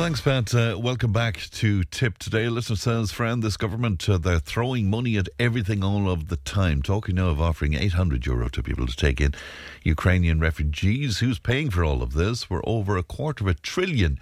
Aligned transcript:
Thanks, 0.00 0.22
Pat. 0.22 0.54
Uh, 0.54 0.78
welcome 0.80 1.12
back 1.12 1.36
to 1.50 1.84
Tipp 1.84 2.16
Today. 2.16 2.48
Listener 2.48 2.76
says, 2.76 3.12
friend, 3.12 3.42
this 3.42 3.58
government, 3.58 4.08
uh, 4.08 4.16
they're 4.16 4.38
throwing 4.38 4.88
money 4.88 5.18
at 5.18 5.28
everything 5.38 5.84
all 5.84 6.08
of 6.08 6.28
the 6.28 6.38
time. 6.38 6.80
Talking 6.80 7.16
now 7.16 7.28
of 7.28 7.38
offering 7.38 7.74
800 7.74 8.24
euro 8.24 8.48
to 8.48 8.62
people 8.62 8.86
to 8.86 8.96
take 8.96 9.20
in 9.20 9.34
Ukrainian 9.82 10.40
refugees. 10.40 11.18
Who's 11.18 11.38
paying 11.38 11.68
for 11.68 11.84
all 11.84 12.02
of 12.02 12.14
this? 12.14 12.48
We're 12.48 12.62
over 12.64 12.96
a 12.96 13.02
quarter 13.02 13.44
of 13.44 13.48
a 13.48 13.54
trillion 13.54 14.18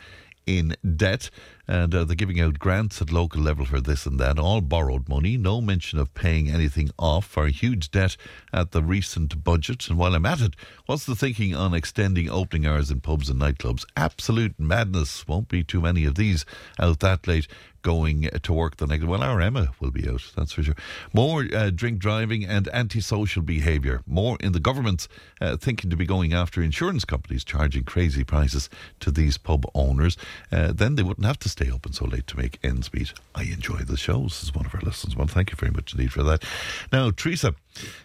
in 0.48 0.75
debt, 0.97 1.30
and 1.69 1.95
uh, 1.95 2.05
they're 2.05 2.17
giving 2.17 2.41
out 2.41 2.59
grants 2.59 3.01
at 3.03 3.13
local 3.13 3.43
level 3.43 3.67
for 3.67 3.81
this 3.81 4.07
and 4.07 4.19
that, 4.19 4.39
all 4.39 4.63
borrowed 4.63 5.09
money, 5.09 5.37
no 5.37 5.61
mention 5.61 5.99
of 5.99 6.15
paying 6.15 6.49
anything 6.49 6.91
off 6.99 7.27
for 7.27 7.45
a 7.45 7.51
huge 7.51 7.91
debt 7.91 8.17
at 8.53 8.73
the 8.73 8.83
recent 8.83 9.45
budget. 9.45 9.89
And 9.89 9.99
while 9.99 10.15
I'm 10.15 10.27
at 10.27 10.41
it, 10.41 10.55
what's 10.87 11.05
the 11.05 11.15
thinking 11.15 11.55
on 11.55 11.75
extending 11.75 12.31
opening 12.31 12.67
hours 12.67 12.91
in 12.91 13.01
pubs 13.01 13.29
and 13.29 13.41
nightclubs? 13.41 13.85
Absolute 13.97 14.59
madness. 14.59 15.29
Won't 15.29 15.49
be 15.49 15.62
too 15.62 15.83
many 15.83 16.07
of 16.07 16.15
these 16.15 16.47
out 16.81 17.01
that 17.01 17.29
late 17.29 17.47
going 17.83 18.29
to 18.43 18.53
work 18.53 18.77
the 18.77 18.87
next. 18.87 19.05
Well, 19.05 19.23
our 19.23 19.41
Emma 19.41 19.69
will 19.81 19.91
be 19.91 20.09
out, 20.09 20.23
that's 20.37 20.53
for 20.53 20.62
sure. 20.62 20.75
More 21.12 21.47
uh, 21.55 21.71
drink 21.71 21.98
driving 21.98 22.45
and 22.45 22.69
antisocial 22.69 23.43
behaviour. 23.43 24.03
More 24.07 24.37
in 24.41 24.53
the 24.53 24.61
government's 24.61 25.09
uh, 25.41 25.57
thinking 25.57 25.91
to 25.91 25.97
be 25.97 26.07
going 26.07 26.33
after 26.33 26.62
insurance 26.62 27.05
companies 27.05 27.45
charging 27.45 27.85
crazy 27.85 28.25
prices 28.25 28.69
to 29.01 29.11
these 29.11 29.39
pub 29.39 29.64
owners. 29.75 30.17
Uh, 30.51 30.73
then 30.73 30.97
they 30.97 31.03
wouldn't 31.03 31.27
have 31.27 31.39
to 31.39 31.48
stay 31.59 31.73
open 31.73 31.92
so 31.92 32.05
late 32.05 32.25
to 32.28 32.37
make 32.37 32.61
ends 32.62 32.92
meet. 32.92 33.12
I 33.34 33.42
enjoy 33.42 33.78
the 33.78 33.97
shows, 33.97 34.45
is 34.45 34.55
one 34.55 34.64
of 34.64 34.75
our 34.77 34.81
listeners. 34.81 35.17
Well, 35.17 35.27
thank 35.27 35.51
you 35.51 35.56
very 35.56 35.73
much 35.73 35.92
indeed 35.92 36.12
for 36.12 36.23
that. 36.23 36.45
Now, 36.92 37.11
Teresa 37.11 37.56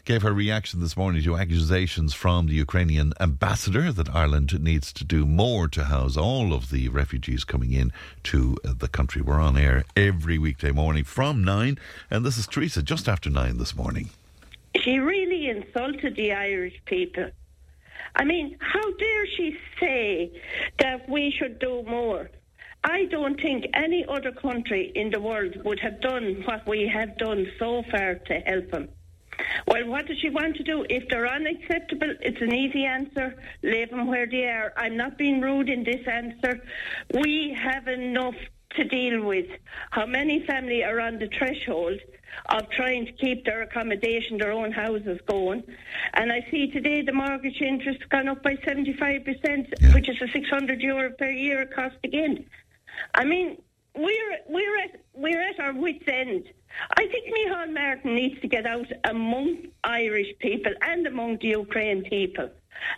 gave 0.05 0.23
her 0.23 0.33
reaction 0.33 0.79
this 0.79 0.97
morning 0.97 1.21
to 1.21 1.37
accusations 1.37 2.15
from 2.15 2.47
the 2.47 2.55
Ukrainian 2.55 3.13
ambassador 3.19 3.91
that 3.91 4.09
Ireland 4.09 4.59
needs 4.59 4.91
to 4.93 5.05
do 5.05 5.27
more 5.27 5.67
to 5.67 5.83
house 5.83 6.17
all 6.17 6.51
of 6.51 6.71
the 6.71 6.89
refugees 6.89 7.43
coming 7.43 7.73
in 7.73 7.91
to 8.23 8.57
uh, 8.65 8.73
the 8.75 8.87
country. 8.87 9.21
We're 9.21 9.39
on 9.39 9.55
air 9.55 9.83
every 9.95 10.39
weekday 10.39 10.71
morning 10.71 11.03
from 11.03 11.43
nine, 11.43 11.77
and 12.09 12.25
this 12.25 12.39
is 12.39 12.47
Teresa 12.47 12.81
just 12.81 13.07
after 13.07 13.29
nine 13.29 13.59
this 13.59 13.75
morning. 13.75 14.09
She 14.81 14.97
really 14.97 15.47
insulted 15.47 16.15
the 16.15 16.33
Irish 16.33 16.81
people. 16.85 17.29
I 18.15 18.23
mean, 18.23 18.57
how 18.59 18.91
dare 18.93 19.27
she 19.37 19.55
say 19.79 20.41
that 20.79 21.07
we 21.07 21.31
should 21.37 21.59
do 21.59 21.83
more? 21.83 22.31
I 22.83 23.05
don't 23.05 23.39
think 23.39 23.65
any 23.73 24.05
other 24.07 24.31
country 24.31 24.91
in 24.95 25.09
the 25.09 25.19
world 25.19 25.55
would 25.63 25.79
have 25.79 26.01
done 26.01 26.43
what 26.45 26.67
we 26.67 26.87
have 26.87 27.17
done 27.17 27.47
so 27.57 27.83
far 27.89 28.15
to 28.15 28.33
help 28.45 28.71
them. 28.71 28.89
Well, 29.67 29.87
what 29.87 30.05
does 30.07 30.19
she 30.19 30.29
want 30.29 30.57
to 30.57 30.63
do? 30.63 30.85
If 30.89 31.07
they're 31.09 31.27
unacceptable, 31.27 32.13
it's 32.21 32.41
an 32.41 32.53
easy 32.53 32.85
answer. 32.85 33.35
Leave 33.63 33.89
them 33.89 34.07
where 34.07 34.27
they 34.27 34.45
are. 34.45 34.73
I'm 34.77 34.97
not 34.97 35.17
being 35.17 35.41
rude 35.41 35.69
in 35.69 35.83
this 35.83 36.05
answer. 36.07 36.61
We 37.13 37.57
have 37.59 37.87
enough 37.87 38.35
to 38.75 38.83
deal 38.83 39.23
with. 39.23 39.47
How 39.91 40.05
many 40.05 40.45
families 40.45 40.83
are 40.85 40.99
on 40.99 41.19
the 41.19 41.29
threshold 41.37 41.99
of 42.49 42.69
trying 42.71 43.05
to 43.05 43.11
keep 43.13 43.45
their 43.45 43.61
accommodation, 43.61 44.37
their 44.37 44.51
own 44.51 44.71
houses 44.71 45.19
going? 45.27 45.63
And 46.13 46.31
I 46.31 46.45
see 46.51 46.71
today 46.71 47.01
the 47.01 47.13
mortgage 47.13 47.61
interest 47.61 47.99
has 48.01 48.09
gone 48.09 48.27
up 48.27 48.43
by 48.43 48.55
75%, 48.57 49.67
Yeah. 49.81 49.93
which 49.93 50.09
is 50.09 50.21
a 50.21 50.27
600 50.27 50.81
euro 50.81 51.11
per 51.11 51.29
year 51.29 51.65
cost 51.65 51.95
again. 52.03 52.45
I 53.13 53.23
mean, 53.25 53.61
we're 53.95 54.37
we're 54.47 54.77
at 54.79 55.01
we're 55.13 55.41
at 55.41 55.59
our 55.59 55.73
wits' 55.73 56.05
end. 56.07 56.45
I 56.97 57.07
think 57.07 57.33
Micheál 57.35 57.73
Martin 57.73 58.15
needs 58.15 58.41
to 58.41 58.47
get 58.47 58.65
out 58.65 58.87
among 59.03 59.67
Irish 59.83 60.27
people 60.39 60.73
and 60.81 61.05
among 61.05 61.37
the 61.39 61.49
Ukraine 61.49 62.03
people 62.03 62.49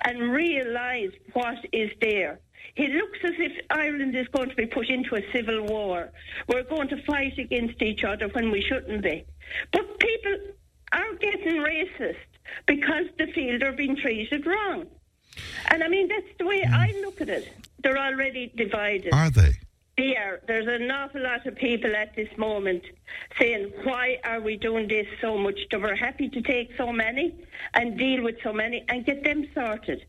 and 0.05 0.31
realise 0.31 1.11
what 1.33 1.57
is 1.73 1.91
there. 1.99 2.39
It 2.77 2.91
looks 2.91 3.19
as 3.23 3.33
if 3.37 3.51
Ireland 3.69 4.15
is 4.15 4.27
going 4.29 4.49
to 4.49 4.55
be 4.55 4.65
put 4.65 4.89
into 4.89 5.15
a 5.15 5.21
civil 5.31 5.63
war. 5.63 6.09
We're 6.47 6.63
going 6.63 6.89
to 6.89 7.03
fight 7.03 7.37
against 7.37 7.81
each 7.81 8.03
other 8.03 8.27
when 8.29 8.51
we 8.51 8.61
shouldn't 8.61 9.03
be. 9.03 9.25
But 9.71 9.99
people 9.99 10.37
are 10.91 11.13
getting 11.15 11.57
racist 11.57 12.15
because 12.65 13.05
they 13.17 13.31
feel 13.31 13.59
they're 13.59 13.73
being 13.73 13.95
treated 13.95 14.45
wrong. 14.45 14.87
And 15.67 15.83
I 15.83 15.87
mean, 15.87 16.07
that's 16.07 16.37
the 16.37 16.45
way 16.45 16.63
I 16.63 16.93
look 17.01 17.21
at 17.21 17.29
it. 17.29 17.51
They're 17.79 17.97
already 17.97 18.51
divided. 18.55 19.13
Are 19.13 19.29
they? 19.29 19.53
There, 19.97 20.41
there's 20.45 20.67
an 20.67 20.91
awful 20.91 21.21
lot 21.21 21.47
of 21.47 21.55
people 21.55 21.95
at 21.95 22.15
this 22.15 22.27
moment 22.37 22.83
saying, 23.39 23.71
why 23.83 24.17
are 24.25 24.41
we 24.41 24.57
doing 24.57 24.89
this 24.89 25.07
so 25.21 25.37
much? 25.37 25.57
They 25.71 25.77
were 25.77 25.95
happy 25.95 26.27
to 26.29 26.41
take 26.41 26.71
so 26.77 26.91
many 26.91 27.33
and 27.73 27.97
deal 27.97 28.21
with 28.21 28.35
so 28.43 28.51
many 28.51 28.83
and 28.89 29.05
get 29.05 29.23
them 29.23 29.47
sorted. 29.53 30.05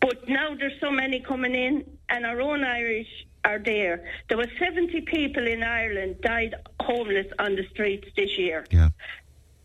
But 0.00 0.28
now 0.28 0.54
there's 0.58 0.78
so 0.80 0.90
many 0.90 1.20
coming 1.20 1.54
in 1.54 1.84
and 2.08 2.26
our 2.26 2.40
own 2.40 2.64
Irish 2.64 3.26
are 3.44 3.60
there. 3.60 4.04
There 4.28 4.36
were 4.36 4.50
70 4.58 5.00
people 5.02 5.46
in 5.46 5.62
Ireland 5.62 6.20
died 6.22 6.56
homeless 6.80 7.26
on 7.38 7.54
the 7.54 7.64
streets 7.70 8.08
this 8.16 8.36
year. 8.36 8.66
Yeah. 8.70 8.88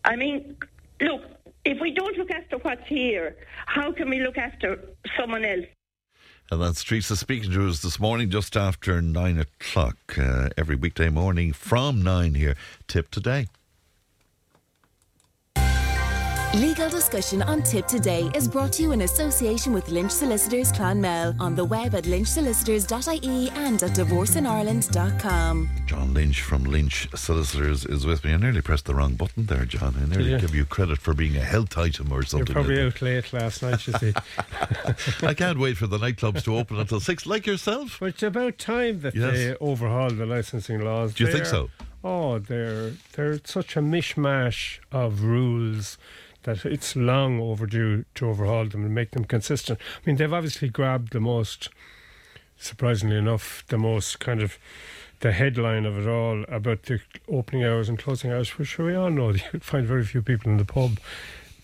I 0.04 0.14
mean, 0.14 0.56
look, 1.00 1.22
if 1.64 1.80
we 1.80 1.90
don't 1.92 2.16
look 2.16 2.30
after 2.30 2.58
what's 2.58 2.86
here, 2.86 3.36
how 3.66 3.90
can 3.90 4.08
we 4.08 4.20
look 4.20 4.38
after 4.38 4.80
someone 5.18 5.44
else? 5.44 5.66
And 6.48 6.62
that's 6.62 6.84
Teresa 6.84 7.16
speaking 7.16 7.50
to 7.52 7.68
us 7.68 7.80
this 7.82 7.98
morning 7.98 8.30
just 8.30 8.56
after 8.56 9.02
nine 9.02 9.38
o'clock. 9.38 9.96
Uh, 10.16 10.48
every 10.56 10.76
weekday 10.76 11.08
morning 11.08 11.52
from 11.52 12.02
nine 12.02 12.34
here. 12.34 12.54
Tipp 12.86 13.10
Today. 13.10 13.48
Legal 16.56 16.88
discussion 16.88 17.42
on 17.42 17.62
Tipp 17.62 17.86
Today 17.86 18.30
is 18.34 18.46
brought 18.48 18.72
to 18.74 18.82
you 18.82 18.92
in 18.92 19.02
association 19.02 19.72
with 19.72 19.88
Lynch 19.90 20.10
Solicitors 20.12 20.70
Clonmel 20.72 21.34
on 21.40 21.54
the 21.54 21.64
web 21.64 21.94
at 21.94 22.04
lynchsolicitors.ie 22.04 23.50
and 23.50 23.82
at 23.82 23.90
divorceineireland.com. 23.90 25.68
John 25.86 26.14
Lynch 26.14 26.40
from 26.42 26.64
Lynch 26.64 27.08
Solicitors 27.14 27.84
is 27.84 28.06
with 28.06 28.24
me. 28.24 28.32
I 28.32 28.36
nearly 28.38 28.62
pressed 28.62 28.84
the 28.86 28.94
wrong 28.94 29.14
button 29.16 29.46
there, 29.46 29.64
John. 29.64 29.96
I 30.00 30.06
nearly 30.06 30.30
Yeah. 30.30 30.38
give 30.38 30.54
you 30.54 30.64
credit 30.64 30.98
for 30.98 31.12
being 31.14 31.36
a 31.36 31.40
health 31.44 31.76
item 31.76 32.10
or 32.12 32.16
You're 32.18 32.26
something. 32.26 32.54
probably 32.54 32.76
like 32.76 32.94
out 32.94 33.02
late 33.02 33.32
last 33.32 33.62
night, 33.62 33.86
you 33.86 33.92
see. 33.94 34.14
I 35.26 35.34
can't 35.34 35.58
wait 35.58 35.76
for 35.76 35.86
the 35.88 35.98
nightclubs 35.98 36.44
to 36.44 36.56
open 36.56 36.78
until 36.78 37.00
six, 37.00 37.26
like 37.26 37.46
yourself. 37.46 37.98
But 38.00 38.10
it's 38.10 38.22
about 38.22 38.56
time 38.58 39.00
that 39.00 39.14
Yes. 39.14 39.32
they 39.34 39.54
overhaul 39.56 40.10
the 40.10 40.24
licensing 40.26 40.80
laws. 40.82 41.12
Do 41.14 41.24
you 41.24 41.30
think 41.30 41.44
They're- 41.44 41.52
so? 41.52 41.70
Oh, 42.04 42.38
they're 42.38 42.92
they're 43.14 43.40
such 43.44 43.76
a 43.76 43.80
mishmash 43.80 44.78
of 44.92 45.22
rules 45.24 45.98
that 46.46 46.64
it's 46.64 46.96
long 46.96 47.40
overdue 47.40 48.04
to 48.16 48.28
overhaul 48.28 48.66
them 48.66 48.84
and 48.84 48.94
make 48.94 49.10
them 49.12 49.24
consistent. 49.24 49.78
I 49.80 50.00
mean, 50.06 50.16
they've 50.16 50.32
obviously 50.32 50.68
grabbed 50.68 51.12
the 51.12 51.20
most, 51.20 51.68
surprisingly 52.56 53.16
enough, 53.16 53.64
the 53.68 53.78
most 53.78 54.18
kind 54.18 54.42
of 54.42 54.58
the 55.20 55.32
headline 55.32 55.86
of 55.86 55.98
it 55.98 56.08
all 56.08 56.44
about 56.48 56.84
the 56.84 57.00
opening 57.28 57.64
hours 57.64 57.88
and 57.88 57.98
closing 57.98 58.30
hours, 58.32 58.58
which 58.58 58.78
we 58.78 58.94
all 58.94 59.10
know 59.10 59.30
you'd 59.52 59.64
find 59.64 59.86
very 59.86 60.04
few 60.04 60.22
people 60.22 60.50
in 60.50 60.58
the 60.58 60.64
pub. 60.64 60.98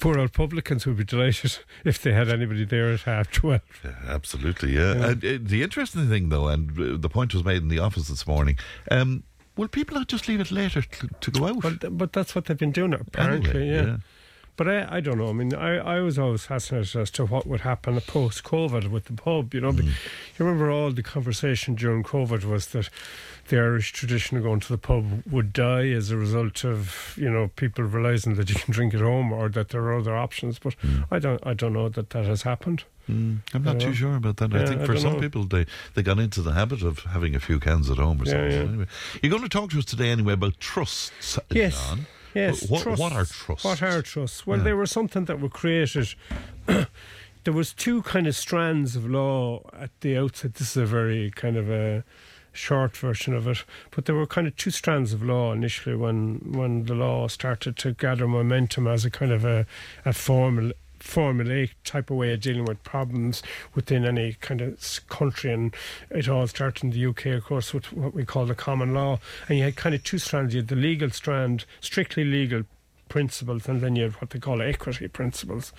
Poor 0.01 0.19
old 0.19 0.33
publicans 0.33 0.85
would 0.85 0.97
be 0.97 1.05
delighted 1.05 1.59
if 1.85 2.03
they 2.03 2.13
had 2.13 2.29
anybody 2.29 2.65
there 2.65 2.93
at 2.93 3.03
half 3.03 3.31
twelve. 3.31 3.61
Yeah, 3.85 3.95
absolutely, 4.09 4.75
yeah. 4.75 5.11
And, 5.11 5.25
uh, 5.25 5.39
the 5.41 5.63
interesting 5.63 6.09
thing, 6.09 6.29
though, 6.29 6.49
and 6.49 6.71
uh, 6.79 6.97
the 6.99 7.09
point 7.09 7.35
was 7.35 7.45
made 7.45 7.63
in 7.63 7.69
the 7.69 7.79
office 7.79 8.09
this 8.09 8.27
morning. 8.27 8.59
Um, 8.91 9.23
will 9.57 9.69
people 9.69 9.97
not 9.97 10.09
just 10.09 10.27
leave 10.29 10.41
it 10.41 10.51
later 10.51 10.83
to, 10.83 11.09
to 11.21 11.31
go 11.31 11.47
out? 11.47 11.63
Th- 11.63 11.93
but 11.93 12.13
that's 12.13 12.35
what 12.35 12.47
they've 12.47 12.59
been 12.59 12.73
doing, 12.73 12.95
apparently. 12.95 13.51
Anyway, 13.51 13.91
yeah. 13.91 13.97
But 14.57 14.69
I, 14.69 14.97
I 14.97 15.01
don't 15.01 15.17
know. 15.17 15.29
I 15.29 15.33
mean, 15.33 15.55
I, 15.55 15.77
I 15.79 16.01
was 16.01 16.19
always 16.19 16.45
fascinated 16.45 16.95
as 16.95 17.11
to 17.13 17.25
what 17.25 17.47
would 17.47 17.63
happen 17.63 17.99
post 18.03 18.45
COVID 18.45 18.91
with 18.91 19.07
the 19.07 19.15
pub. 19.15 19.55
You 19.55 19.63
know, 19.63 19.73
Be- 19.73 19.85
you 19.87 19.95
remember 20.39 20.71
all 20.71 20.91
the 20.93 21.03
conversation 21.03 21.75
during 21.75 22.03
COVID 22.03 22.45
was 22.45 22.67
that 22.69 22.91
the 23.49 23.57
Irish 23.57 23.93
tradition 23.93 24.37
of 24.37 24.43
going 24.45 24.61
to 24.61 24.69
the 24.69 24.79
pub 24.79 25.23
would 25.31 25.53
die 25.55 25.89
as 25.89 26.11
a 26.11 26.17
result 26.19 26.65
of 26.65 27.15
you 27.17 27.31
know 27.31 27.49
people 27.57 27.83
realizing 27.85 28.35
that 28.35 28.51
you 28.51 28.55
can 28.57 28.73
drink 28.73 28.93
at 28.95 29.01
home 29.01 29.33
or 29.33 29.49
that 29.49 29.71
there 29.71 29.83
are 29.85 29.99
other 29.99 30.15
options. 30.17 30.59
But 30.59 30.77
I 31.11 31.19
don't 31.19 31.45
I 31.47 31.55
don't 31.55 31.73
know 31.73 31.89
that 31.89 32.11
that 32.11 32.27
has 32.27 32.43
happened. 32.43 32.85
Mm, 33.11 33.39
I'm 33.55 33.65
not 33.65 33.81
Yeah. 33.81 33.89
too 33.89 33.95
sure 33.95 34.15
about 34.17 34.37
that. 34.37 34.55
I 34.55 34.65
think 34.67 34.83
for 34.83 34.93
don't 34.93 35.03
some 35.03 35.13
know. 35.15 35.21
people, 35.21 35.45
they, 35.45 35.67
they 35.95 36.03
got 36.05 36.21
into 36.21 36.41
the 36.41 36.53
habit 36.53 36.83
of 36.83 37.01
having 37.01 37.35
a 37.35 37.41
few 37.41 37.59
cans 37.59 37.91
at 37.91 37.97
home 37.97 38.23
or 38.23 38.27
Yeah, 38.27 38.31
something. 38.33 38.51
yeah. 38.53 38.59
Anyway, 38.69 38.87
you're 39.23 39.31
going 39.31 39.43
to 39.43 39.49
talk 39.49 39.71
to 39.71 39.79
us 39.79 39.85
today 39.87 40.11
anyway 40.11 40.35
about 40.35 40.61
trusts, 40.61 41.37
Yes. 41.51 41.75
John. 41.89 42.07
Yes. 42.35 42.69
What, 42.69 42.83
trusts. 42.83 43.01
what 43.01 43.13
are 43.13 43.25
trusts? 43.25 43.65
What 43.65 43.83
are 43.83 44.03
trusts? 44.03 44.47
Well, 44.47 44.59
Yeah. 44.59 44.65
they 44.65 44.73
were 44.73 44.87
something 44.87 45.25
that 45.27 45.41
were 45.41 45.49
created. 45.49 46.15
there 46.67 47.53
was 47.53 47.73
two 47.73 48.03
kind 48.03 48.27
of 48.27 48.35
strands 48.37 48.97
of 48.97 49.09
law 49.09 49.69
at 49.79 49.91
the 50.01 50.17
outset. 50.17 50.55
This 50.55 50.71
is 50.71 50.77
a 50.77 50.87
very 50.87 51.31
kind 51.31 51.57
of 51.57 51.71
a 51.71 52.05
short 52.53 52.97
version 52.97 53.35
of 53.35 53.47
it, 53.49 53.65
but 53.91 54.05
there 54.05 54.15
were 54.15 54.27
kind 54.27 54.47
of 54.47 54.55
two 54.57 54.71
strands 54.71 55.13
of 55.13 55.23
law 55.23 55.53
initially 55.53 55.97
when 55.97 56.39
when 56.53 56.85
the 56.85 56.95
law 56.95 57.27
started 57.29 57.77
to 57.79 57.93
gather 57.93 58.29
momentum 58.29 58.87
as 58.87 59.05
a 59.05 59.11
kind 59.11 59.33
of 59.33 59.45
a, 59.45 59.67
a 60.05 60.13
formal 60.13 60.71
formulaic 61.03 61.71
type 61.85 62.11
of 62.11 62.17
way 62.17 62.33
of 62.33 62.41
dealing 62.41 62.65
with 62.65 62.83
problems 62.85 63.43
within 63.75 64.05
any 64.05 64.35
kind 64.35 64.61
of 64.61 65.01
country. 65.09 65.53
And 65.53 65.75
it 66.11 66.29
all 66.29 66.47
started 66.47 66.85
in 66.85 66.91
the 66.91 67.07
UK, 67.07 67.27
of 67.27 67.45
course, 67.45 67.75
with 67.75 67.93
what 67.93 68.15
we 68.15 68.25
call 68.25 68.47
the 68.47 68.55
common 68.55 68.95
law. 68.95 69.19
And 69.49 69.59
you 69.59 69.65
had 69.65 69.77
kind 69.77 69.95
of 69.95 70.05
two 70.05 70.19
strands. 70.19 70.55
You 70.55 70.61
had 70.61 70.69
the 70.69 70.77
legal 70.77 71.11
strand, 71.11 71.65
strictly 71.81 72.25
legal 72.25 72.65
principles, 73.13 73.69
and 73.69 73.83
then 73.83 73.95
you 73.95 74.05
had 74.05 74.13
what 74.23 74.31
they 74.31 74.39
call 74.39 74.63
equity 74.63 75.07
principles. 75.07 75.75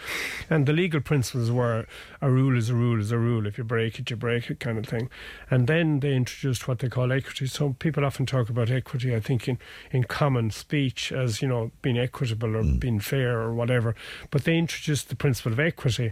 And 0.51 0.67
the 0.67 0.71
legal 0.71 1.01
principles 1.01 1.49
were 1.49 1.87
a 2.21 2.29
rule 2.29 2.55
is 2.55 2.69
a 2.69 2.75
rule 2.75 2.99
is 2.99 3.11
a 3.11 3.17
rule. 3.17 3.47
If 3.47 3.57
you 3.57 3.63
break 3.63 3.97
it, 3.97 4.11
you 4.11 4.15
break 4.15 4.51
it, 4.51 4.59
kind 4.59 4.77
of 4.77 4.85
thing. 4.85 5.09
And 5.49 5.65
then 5.65 5.99
they 6.01 6.13
introduced 6.13 6.67
what 6.67 6.77
they 6.77 6.89
call 6.89 7.11
equity. 7.11 7.47
So 7.47 7.75
people 7.79 8.05
often 8.05 8.27
talk 8.27 8.49
about 8.49 8.69
equity, 8.69 9.15
I 9.15 9.19
think, 9.19 9.47
in, 9.47 9.57
in 9.89 10.03
common 10.03 10.51
speech 10.51 11.11
as, 11.11 11.41
you 11.41 11.47
know, 11.47 11.71
being 11.81 11.97
equitable 11.97 12.55
or 12.55 12.61
mm. 12.61 12.79
being 12.79 12.99
fair 12.99 13.41
or 13.41 13.51
whatever. 13.51 13.95
But 14.29 14.43
they 14.43 14.55
introduced 14.55 15.09
the 15.09 15.15
principle 15.15 15.53
of 15.53 15.59
equity 15.59 16.11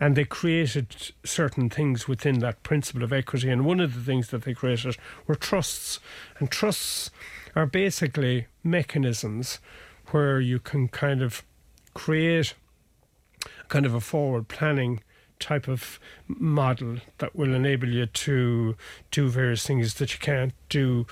and 0.00 0.16
they 0.16 0.24
created 0.24 1.12
certain 1.22 1.70
things 1.70 2.08
within 2.08 2.40
that 2.40 2.64
principle 2.64 3.04
of 3.04 3.12
equity. 3.12 3.48
And 3.48 3.64
one 3.64 3.78
of 3.78 3.94
the 3.94 4.00
things 4.00 4.30
that 4.30 4.42
they 4.42 4.54
created 4.54 4.96
were 5.28 5.36
trusts. 5.36 6.00
And 6.40 6.50
trusts 6.50 7.12
are 7.54 7.66
basically 7.66 8.48
mechanisms 8.64 9.60
where 10.10 10.40
you 10.40 10.58
can 10.58 10.88
kind 10.88 11.22
of 11.22 11.42
create 11.94 12.54
kind 13.68 13.86
of 13.86 13.94
a 13.94 14.00
forward 14.00 14.48
planning 14.48 15.00
type 15.38 15.68
of 15.68 16.00
model 16.26 16.96
that 17.18 17.34
will 17.36 17.54
enable 17.54 17.88
you 17.88 18.06
to 18.06 18.76
do 19.10 19.28
various 19.28 19.66
things 19.66 19.94
that 19.94 20.12
you 20.12 20.18
can't 20.18 20.52
do 20.68 21.06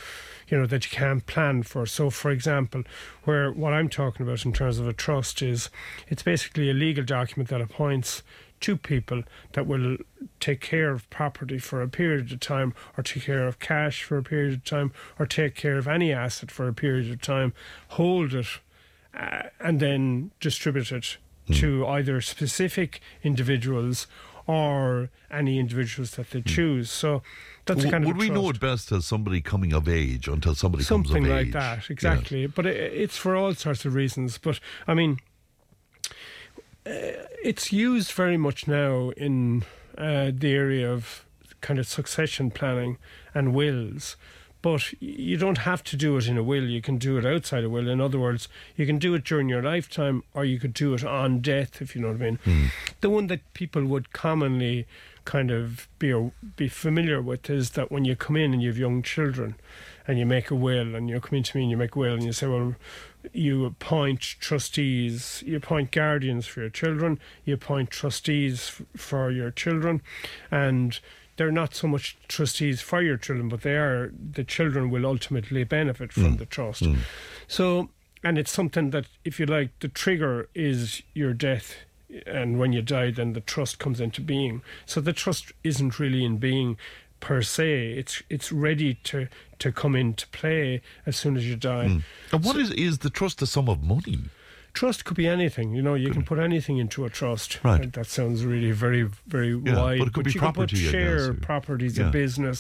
you 0.49 0.59
know 0.59 0.67
that 0.67 0.85
you 0.85 0.97
can't 0.97 1.27
plan 1.27 1.63
for. 1.63 1.87
So 1.87 2.11
for 2.11 2.31
example 2.31 2.83
where 3.25 3.51
what 3.53 3.73
i'm 3.73 3.89
talking 3.89 4.27
about 4.27 4.45
in 4.45 4.53
terms 4.53 4.79
of 4.79 4.89
a 4.89 4.93
trust 4.93 5.43
is 5.43 5.71
it's 6.09 6.23
basically 6.23 6.71
a 6.71 6.75
legal 6.75 7.05
document 7.05 7.49
that 7.51 7.61
appoints 7.61 8.23
two 8.59 8.77
people 8.77 9.23
that 9.53 9.67
will 9.67 9.99
take 10.41 10.61
care 10.61 10.91
of 10.91 11.09
property 11.11 11.59
for 11.59 11.83
a 11.83 11.89
period 11.89 12.33
of 12.33 12.41
time 12.41 12.75
or 12.97 13.03
take 13.03 13.25
care 13.25 13.47
of 13.47 13.59
cash 13.59 14.03
for 14.03 14.17
a 14.17 14.23
period 14.23 14.55
of 14.55 14.65
time 14.65 14.93
or 15.19 15.27
take 15.27 15.55
care 15.55 15.77
of 15.77 15.87
any 15.87 16.13
asset 16.13 16.51
for 16.51 16.67
a 16.67 16.73
period 16.73 17.11
of 17.11 17.21
time 17.21 17.53
hold 17.89 18.33
it 18.33 18.61
uh, 19.17 19.43
and 19.61 19.81
then 19.81 20.31
distribute 20.41 20.93
it 20.93 21.17
to 21.53 21.87
either 21.87 22.21
specific 22.21 23.01
individuals 23.23 24.07
or 24.49 25.11
any 25.31 25.59
individuals 25.59 26.13
that 26.13 26.31
they 26.31 26.43
choose. 26.43 26.91
So 26.91 27.23
that's 27.67 27.79
W- 27.79 27.91
kind 27.91 28.05
of 28.05 28.09
would 28.09 28.17
we 28.17 28.31
know 28.31 28.49
it 28.51 28.59
best 28.61 28.91
as 28.93 29.05
somebody 29.07 29.41
coming 29.41 29.73
of 29.73 29.89
age 29.89 30.29
until 30.29 30.55
somebody 30.55 30.85
comes 30.85 31.09
something 31.09 31.25
of 31.25 31.31
like 31.31 31.47
age? 31.49 31.53
that 31.53 31.79
Yeah. 31.89 31.93
exactly 31.93 32.47
but 32.47 32.65
it, 32.67 32.77
it's 32.93 33.17
for 33.17 33.35
all 33.35 33.55
sorts 33.55 33.85
of 33.85 33.95
reasons 33.95 34.39
but 34.39 34.61
i 34.87 34.95
mean 34.95 35.19
uh, 36.87 36.91
it's 37.43 37.73
used 37.73 38.13
very 38.13 38.37
much 38.37 38.69
now 38.69 39.11
in 39.17 39.65
uh, 39.99 40.31
the 40.33 40.53
area 40.53 40.93
of 40.93 41.25
kind 41.61 41.79
of 41.81 41.87
succession 41.89 42.51
planning 42.51 42.99
and 43.35 43.53
wills 43.55 44.17
but 44.67 44.93
you 45.01 45.37
don't 45.37 45.59
have 45.59 45.85
to 45.85 45.97
do 45.97 46.17
it 46.17 46.27
in 46.27 46.37
a 46.37 46.43
will 46.43 46.65
you 46.69 46.83
can 46.83 46.99
do 46.99 47.17
it 47.17 47.25
outside 47.25 47.63
a 47.63 47.71
will. 47.71 47.89
In 47.89 48.01
other 48.01 48.19
words 48.19 48.49
you 48.75 48.85
can 48.85 48.99
do 48.99 49.15
it 49.15 49.23
during 49.23 49.49
your 49.49 49.63
lifetime 49.63 50.25
or 50.35 50.45
you 50.45 50.59
could 50.59 50.75
do 50.75 50.93
it 50.93 51.05
on 51.05 51.39
death 51.39 51.81
if 51.81 51.95
you 51.95 52.03
know 52.03 52.09
what 52.09 52.17
i 52.17 52.25
mean. 52.25 52.41
Hmm. 52.43 52.67
The 53.01 53.09
one 53.09 53.29
that 53.29 53.55
people 53.55 53.85
would 53.85 54.13
commonly 54.13 54.89
kind 55.25 55.53
of 55.53 55.87
be 56.01 56.33
be 56.57 56.67
familiar 56.67 57.23
with 57.23 57.49
is 57.49 57.71
that 57.71 57.93
when 57.93 58.05
you 58.05 58.17
come 58.17 58.35
in 58.35 58.53
and 58.53 58.61
you 58.61 58.69
have 58.71 58.77
young 58.77 59.05
children 59.05 59.55
and 60.09 60.19
you 60.19 60.27
make 60.27 60.51
a 60.51 60.57
will 60.57 60.97
and 60.97 61.09
you 61.09 61.21
come 61.21 61.37
in 61.37 61.45
to 61.45 61.57
me 61.57 61.63
and 61.63 61.71
you 61.71 61.77
make 61.77 61.95
a 61.95 61.99
will 62.01 62.15
and 62.15 62.25
you 62.25 62.33
say 62.33 62.49
well 62.49 62.75
you 63.33 63.65
appoint 63.67 64.21
trustees 64.41 65.45
you 65.47 65.57
appoint 65.57 65.93
guardians 65.93 66.45
for 66.45 66.59
your 66.63 66.71
children 66.71 67.21
you 67.45 67.55
appoint 67.55 67.91
trustees 67.91 68.81
f- 68.81 69.01
for 69.01 69.31
your 69.31 69.53
children 69.53 70.03
and 70.51 70.99
they're 71.37 71.53
not 71.53 71.75
so 71.75 71.87
much 71.87 72.17
trustees 72.29 72.81
for 72.81 73.03
your 73.03 73.17
children 73.17 73.49
but 73.49 73.63
they 73.63 73.77
are 73.77 74.13
the 74.33 74.45
children 74.45 74.91
will 74.91 75.07
ultimately 75.07 75.65
benefit 75.65 76.13
from 76.13 76.35
mm. 76.35 76.39
the 76.39 76.47
trust. 76.47 76.83
Mm. 76.83 76.99
So 77.49 77.91
and 78.25 78.39
it's 78.39 78.51
something 78.51 78.91
that 78.91 79.07
if 79.25 79.39
you 79.39 79.47
like 79.47 79.79
the 79.81 79.89
trigger 79.89 80.49
is 80.55 81.03
your 81.15 81.33
death 81.33 81.77
and 82.27 82.59
when 82.59 82.73
you 82.73 82.83
die 82.83 83.11
then 83.11 83.33
the 83.33 83.41
trust 83.41 83.79
comes 83.79 84.01
into 84.01 84.21
being. 84.21 84.63
So 84.85 85.01
the 85.01 85.13
trust 85.13 85.53
isn't 85.63 85.99
really 85.99 86.25
in 86.25 86.39
being 86.39 86.77
per 87.21 87.43
se. 87.43 87.93
It's 87.93 88.23
it's 88.29 88.53
ready 88.53 88.95
to 89.05 89.29
to 89.59 89.73
come 89.73 89.95
into 89.95 90.27
play 90.29 90.83
as 91.05 91.17
soon 91.17 91.37
as 91.37 91.47
you 91.47 91.57
die. 91.57 91.87
Mm. 91.87 92.03
And 92.33 92.45
what 92.45 92.57
is 92.57 92.71
is 92.73 92.99
the 92.99 93.11
trust 93.11 93.43
a 93.43 93.47
sum 93.47 93.69
of 93.69 93.83
money? 93.83 94.31
Trust 94.81 95.05
could 95.07 95.17
be 95.17 95.27
anything 95.39 95.67
you 95.77 95.83
know 95.87 95.95
you 96.05 96.11
can 96.17 96.23
put 96.31 96.39
anything 96.39 96.77
into 96.85 97.05
a 97.05 97.11
trust 97.21 97.51
Right. 97.65 97.83
And 97.83 97.93
that 97.99 98.07
sounds 98.19 98.39
really 98.53 98.73
very 98.87 99.05
very 99.37 99.53
Yeah, 99.65 99.77
wide 99.81 99.99
but 100.01 100.09
it 100.09 100.15
could 100.15 100.25
be 100.27 100.33
you 100.33 100.41
property, 100.47 100.77
can 100.77 100.85
put 100.87 100.93
guess, 100.93 100.93
share 100.93 101.31
or- 101.31 101.35
properties 101.51 101.95
yeah. 101.99 102.09
a 102.09 102.11
business 102.23 102.59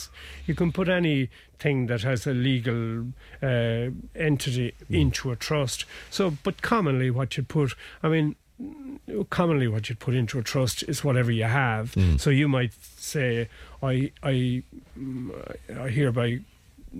you 0.49 0.55
can 0.61 0.71
put 0.73 0.89
anything 0.89 1.77
that 1.91 2.03
has 2.11 2.27
a 2.27 2.35
legal 2.51 2.83
uh, 3.43 3.91
entity 4.29 4.69
Hmm. 4.89 4.95
into 5.03 5.31
a 5.31 5.37
trust 5.37 5.85
so 6.11 6.23
but 6.47 6.57
commonly 6.73 7.11
what 7.19 7.37
you 7.37 7.43
put 7.59 7.71
i 8.03 8.09
mean 8.09 8.35
commonly 9.31 9.69
what 9.69 9.89
you'd 9.89 9.99
put 9.99 10.15
into 10.15 10.39
a 10.39 10.43
trust 10.43 10.83
is 10.93 11.05
whatever 11.05 11.31
you 11.31 11.45
have. 11.45 11.93
Hmm. 11.95 12.17
So 12.17 12.31
you 12.31 12.49
might 12.49 12.73
say, 13.11 13.49
I, 13.83 14.11
I, 14.23 14.63
mm, 14.99 15.31
I 15.79 15.89
hereby 15.91 16.41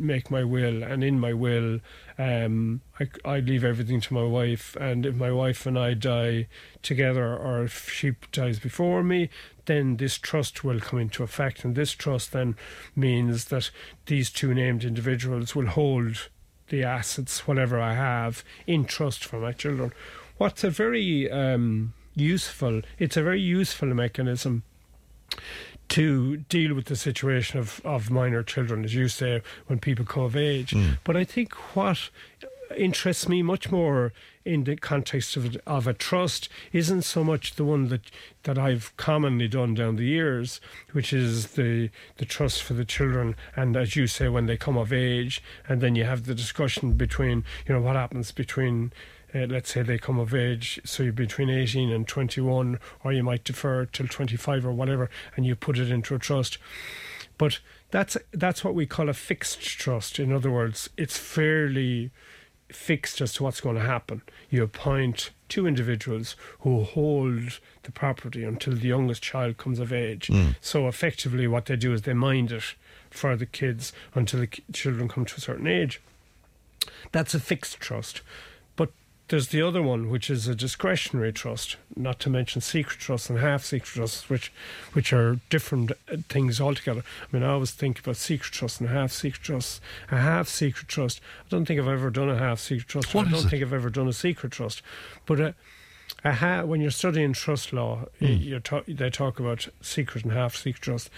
make 0.01 0.31
my 0.31 0.45
will, 0.45 0.83
and 0.83 1.03
in 1.03 1.19
my 1.19 1.33
will, 1.33 1.81
um, 2.19 2.81
I, 3.01 3.09
I 3.25 3.41
leave 3.41 3.65
everything 3.65 4.01
to 4.01 4.15
my 4.15 4.23
wife, 4.23 4.77
and 4.77 5.05
if 5.07 5.15
my 5.15 5.31
wife 5.31 5.67
and 5.67 5.79
I 5.79 5.95
die 5.95 6.49
together, 6.83 7.37
or 7.37 7.65
if 7.65 7.91
she 7.91 8.13
dies 8.33 8.59
before 8.59 9.03
me, 9.03 9.29
then 9.67 9.97
this 9.97 10.19
trust 10.19 10.65
will 10.65 10.81
come 10.81 10.99
into 10.99 11.23
effect, 11.23 11.65
and 11.65 11.75
this 11.75 11.93
trust 11.93 12.33
then 12.33 12.57
means 12.95 13.47
that 13.47 13.71
these 14.07 14.31
two 14.31 14.55
named 14.55 14.85
individuals 14.85 15.55
will 15.55 15.67
hold 15.67 16.29
the 16.69 16.83
assets, 16.83 17.47
whatever 17.47 17.81
I 17.81 17.95
have, 17.95 18.45
in 18.67 18.85
trust 18.85 19.25
for 19.25 19.39
my 19.39 19.53
children. 19.53 19.93
What's 20.37 20.65
a 20.65 20.71
very 20.71 21.31
um, 21.31 21.95
useful, 22.15 22.83
it's 22.99 23.17
a 23.17 23.23
very 23.23 23.41
useful 23.41 23.95
mechanism 23.95 24.63
to 25.89 26.39
deal 26.39 26.75
with 26.75 26.87
the 26.87 26.97
situation 26.97 27.59
of, 27.59 27.81
of 27.85 28.11
minor 28.11 28.43
children, 28.43 28.85
as 28.85 28.95
you 28.95 29.09
say, 29.09 29.43
when 29.67 29.79
people 29.79 30.05
come 30.05 30.25
of 30.25 30.37
age. 30.37 30.73
Hmm. 30.73 30.93
But 31.05 31.17
I 31.17 31.25
think 31.25 31.55
what 31.75 32.11
interests 32.77 33.29
me 33.29 33.43
much 33.43 33.71
more 33.71 34.13
in 34.45 34.65
the 34.65 34.77
context 34.77 35.37
of, 35.37 35.57
of 35.67 35.87
a 35.87 35.95
trust 35.95 36.49
isn't 36.73 37.03
so 37.03 37.25
much 37.25 37.55
the 37.55 37.65
one 37.65 37.89
that, 37.89 38.11
that 38.45 38.59
I've 38.59 38.97
commonly 38.97 39.49
done 39.49 39.75
down 39.75 39.97
the 39.97 40.05
years, 40.05 40.61
which 40.93 41.13
is 41.13 41.53
the, 41.53 41.91
the 42.19 42.25
trust 42.25 42.63
for 42.63 42.75
the 42.75 42.85
children. 42.85 43.35
And 43.55 43.77
as 43.77 43.97
you 43.97 44.07
say, 44.07 44.29
when 44.29 44.47
they 44.47 44.57
come 44.57 44.77
of 44.77 44.93
age, 44.93 45.43
and 45.69 45.81
then 45.81 45.97
you 45.97 46.05
have 46.05 46.25
the 46.25 46.35
discussion 46.35 46.93
between, 46.93 47.45
you 47.67 47.75
know, 47.75 47.81
what 47.81 47.97
happens 47.97 48.33
between 48.33 48.93
uh, 49.37 49.47
let's 49.47 49.73
say 49.73 49.83
they 49.83 49.99
come 49.99 50.19
of 50.19 50.35
age, 50.35 50.81
so 50.85 51.03
you're 51.03 51.13
between 51.13 51.51
18 51.51 51.91
and 51.91 52.07
21, 52.07 52.79
or 53.05 53.13
you 53.13 53.23
might 53.23 53.45
defer 53.45 53.85
till 53.87 54.09
25 54.09 54.67
or 54.67 54.73
whatever, 54.73 55.11
and 55.37 55.47
you 55.47 55.55
put 55.55 55.79
it 55.79 55.91
into 55.91 56.15
a 56.15 56.19
trust. 56.19 56.59
But 57.39 57.61
that's 57.91 58.17
that's 58.33 58.65
what 58.65 58.75
we 58.75 58.87
call 58.87 59.09
a 59.09 59.15
fixed 59.15 59.61
trust. 59.61 60.19
In 60.19 60.33
other 60.33 60.51
words, 60.51 60.89
it's 60.97 61.19
fairly 61.19 62.11
fixed 62.73 63.21
as 63.21 63.33
to 63.35 63.43
what's 63.45 63.61
going 63.61 63.77
to 63.77 63.83
happen. 63.83 64.23
You 64.51 64.63
appoint 64.65 65.31
two 65.49 65.67
individuals 65.67 66.35
who 66.61 66.83
hold 66.83 67.61
the 67.85 67.93
property 67.93 68.43
until 68.43 68.75
the 68.75 68.89
youngest 68.89 69.23
child 69.23 69.57
comes 69.57 69.79
of 69.79 69.93
age. 69.93 70.31
So 70.61 70.89
effectively, 70.89 71.47
what 71.47 71.67
they 71.67 71.77
do 71.77 71.93
is 71.93 72.03
they 72.03 72.15
mind 72.15 72.51
it 72.51 72.75
for 73.11 73.37
the 73.37 73.47
kids 73.47 73.93
until 74.15 74.41
the 74.41 74.49
children 74.73 75.09
come 75.09 75.25
to 75.27 75.37
a 75.37 75.41
certain 75.41 75.67
age. 75.69 76.01
That's 77.13 77.35
a 77.35 77.41
fixed 77.41 77.79
trust. 77.81 78.23
There's 79.29 79.49
the 79.49 79.61
other 79.61 79.83
one, 79.83 80.09
which 80.09 80.31
is 80.31 80.47
a 80.47 80.55
discretionary 80.55 81.33
trust, 81.33 81.77
not 81.97 82.21
to 82.21 82.31
mention 82.31 82.61
secret 82.61 83.01
trusts 83.01 83.29
and 83.29 83.41
half 83.41 83.65
secret 83.65 83.89
trusts, 83.89 84.31
which 84.31 84.53
which 84.93 85.13
are 85.13 85.41
different 85.51 85.91
uh, 85.91 86.19
things 86.29 86.61
altogether. 86.61 87.03
I 87.23 87.27
mean, 87.37 87.43
I 87.43 87.49
always 87.49 87.73
think 87.73 87.99
about 87.99 88.17
secret 88.17 88.53
trusts 88.53 88.81
and 88.81 88.89
half 88.89 89.11
secret 89.11 89.43
trusts. 89.43 89.81
A 90.13 90.19
half 90.19 90.47
secret 90.47 90.87
trust, 90.87 91.21
I 91.45 91.49
don't 91.49 91.65
think 91.65 91.81
I've 91.81 91.89
ever 91.89 92.11
done 92.11 92.31
a 92.31 92.39
half 92.39 92.61
secret 92.61 92.87
trust. 92.87 93.15
What 93.15 93.27
I 93.27 93.31
don't 93.33 93.47
it? 93.47 93.49
think 93.49 93.63
I've 93.65 93.73
ever 93.73 93.91
done 93.91 94.07
a 94.07 94.13
secret 94.13 94.53
trust. 94.53 94.81
But 95.27 95.41
a, 95.41 95.55
when 96.63 96.81
you're 96.81 96.91
studying 96.91 97.33
trust 97.33 97.73
law, 97.73 98.07
you're 98.19 98.61
ta- 98.61 98.83
they 98.89 99.11
talk 99.11 99.39
about 99.39 99.69
secret 99.81 100.25
and 100.25 100.33
half 100.33 100.57
secret 100.57 100.83
trust. 100.83 101.11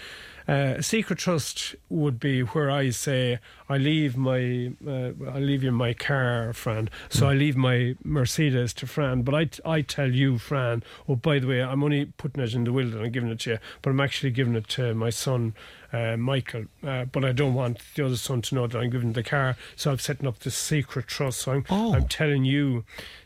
Uh, 0.47 0.75
a 0.77 0.83
secret 0.83 1.19
trust 1.19 1.75
would 1.89 2.19
be 2.19 2.41
where 2.41 2.71
I 2.71 2.89
say 2.89 3.37
I 3.69 3.77
leave 3.77 4.17
my 4.17 4.71
uh, 4.87 5.11
I 5.31 5.37
leave 5.39 5.61
you 5.63 5.71
my 5.71 5.93
car, 5.93 6.53
Fran. 6.53 6.89
So 7.07 7.27
I 7.29 7.33
leave 7.35 7.55
my 7.55 7.95
Mercedes 8.03 8.73
to 8.75 8.87
Fran, 8.87 9.21
but 9.21 9.35
I, 9.35 9.45
t- 9.45 9.61
I 9.63 9.81
tell 9.81 10.09
you, 10.11 10.39
Fran. 10.39 10.81
Oh, 11.07 11.15
by 11.15 11.37
the 11.37 11.45
way, 11.45 11.61
I'm 11.61 11.83
only 11.83 12.05
putting 12.05 12.41
it 12.41 12.55
in 12.55 12.63
the 12.63 12.73
will 12.73 12.87
and 12.93 13.01
I'm 13.05 13.11
giving 13.11 13.29
it 13.29 13.41
to 13.41 13.51
you, 13.51 13.57
but 13.83 13.91
I'm 13.91 13.99
actually 13.99 14.31
giving 14.31 14.55
it 14.55 14.67
to 14.69 14.93
my 14.95 15.11
son. 15.11 15.53
Uh, 15.91 16.15
Michael, 16.17 16.65
uh, 16.85 17.05
but 17.05 17.25
I 17.25 17.31
don't 17.31 17.55
want 17.55 17.79
the 17.95 18.05
other 18.05 18.15
son 18.15 18.43
to 18.43 18.53
know 18.53 18.67
that 18.67 18.77
I'm 18.77 18.91
giving 18.91 19.13
the 19.13 19.23
car, 19.23 19.55
so 19.75 19.89
I'm 19.89 19.97
setting 19.97 20.27
up 20.27 20.37
this 20.37 20.55
secret 20.55 21.07
trust. 21.07 21.39
So 21.39 21.51
I'm, 21.53 21.65
Oh. 21.67 21.95
I'm 21.95 22.07
telling 22.07 22.45
you 22.45 22.85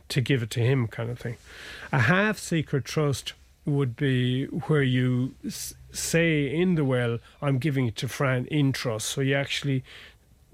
to 0.09 0.21
give 0.21 0.43
it 0.43 0.49
to 0.51 0.59
him, 0.59 0.87
kind 0.87 1.09
of 1.09 1.19
thing. 1.19 1.37
A 1.91 1.99
half 1.99 2.37
secret 2.37 2.85
trust 2.85 3.33
would 3.65 3.95
be 3.95 4.45
where 4.45 4.83
you 4.83 5.33
say 5.91 6.53
in 6.53 6.75
the 6.75 6.83
will, 6.83 7.19
I'm 7.41 7.59
giving 7.59 7.87
it 7.87 7.95
to 7.97 8.07
Fran 8.07 8.45
in 8.47 8.73
trust. 8.73 9.07
So 9.07 9.21
you 9.21 9.35
actually 9.35 9.83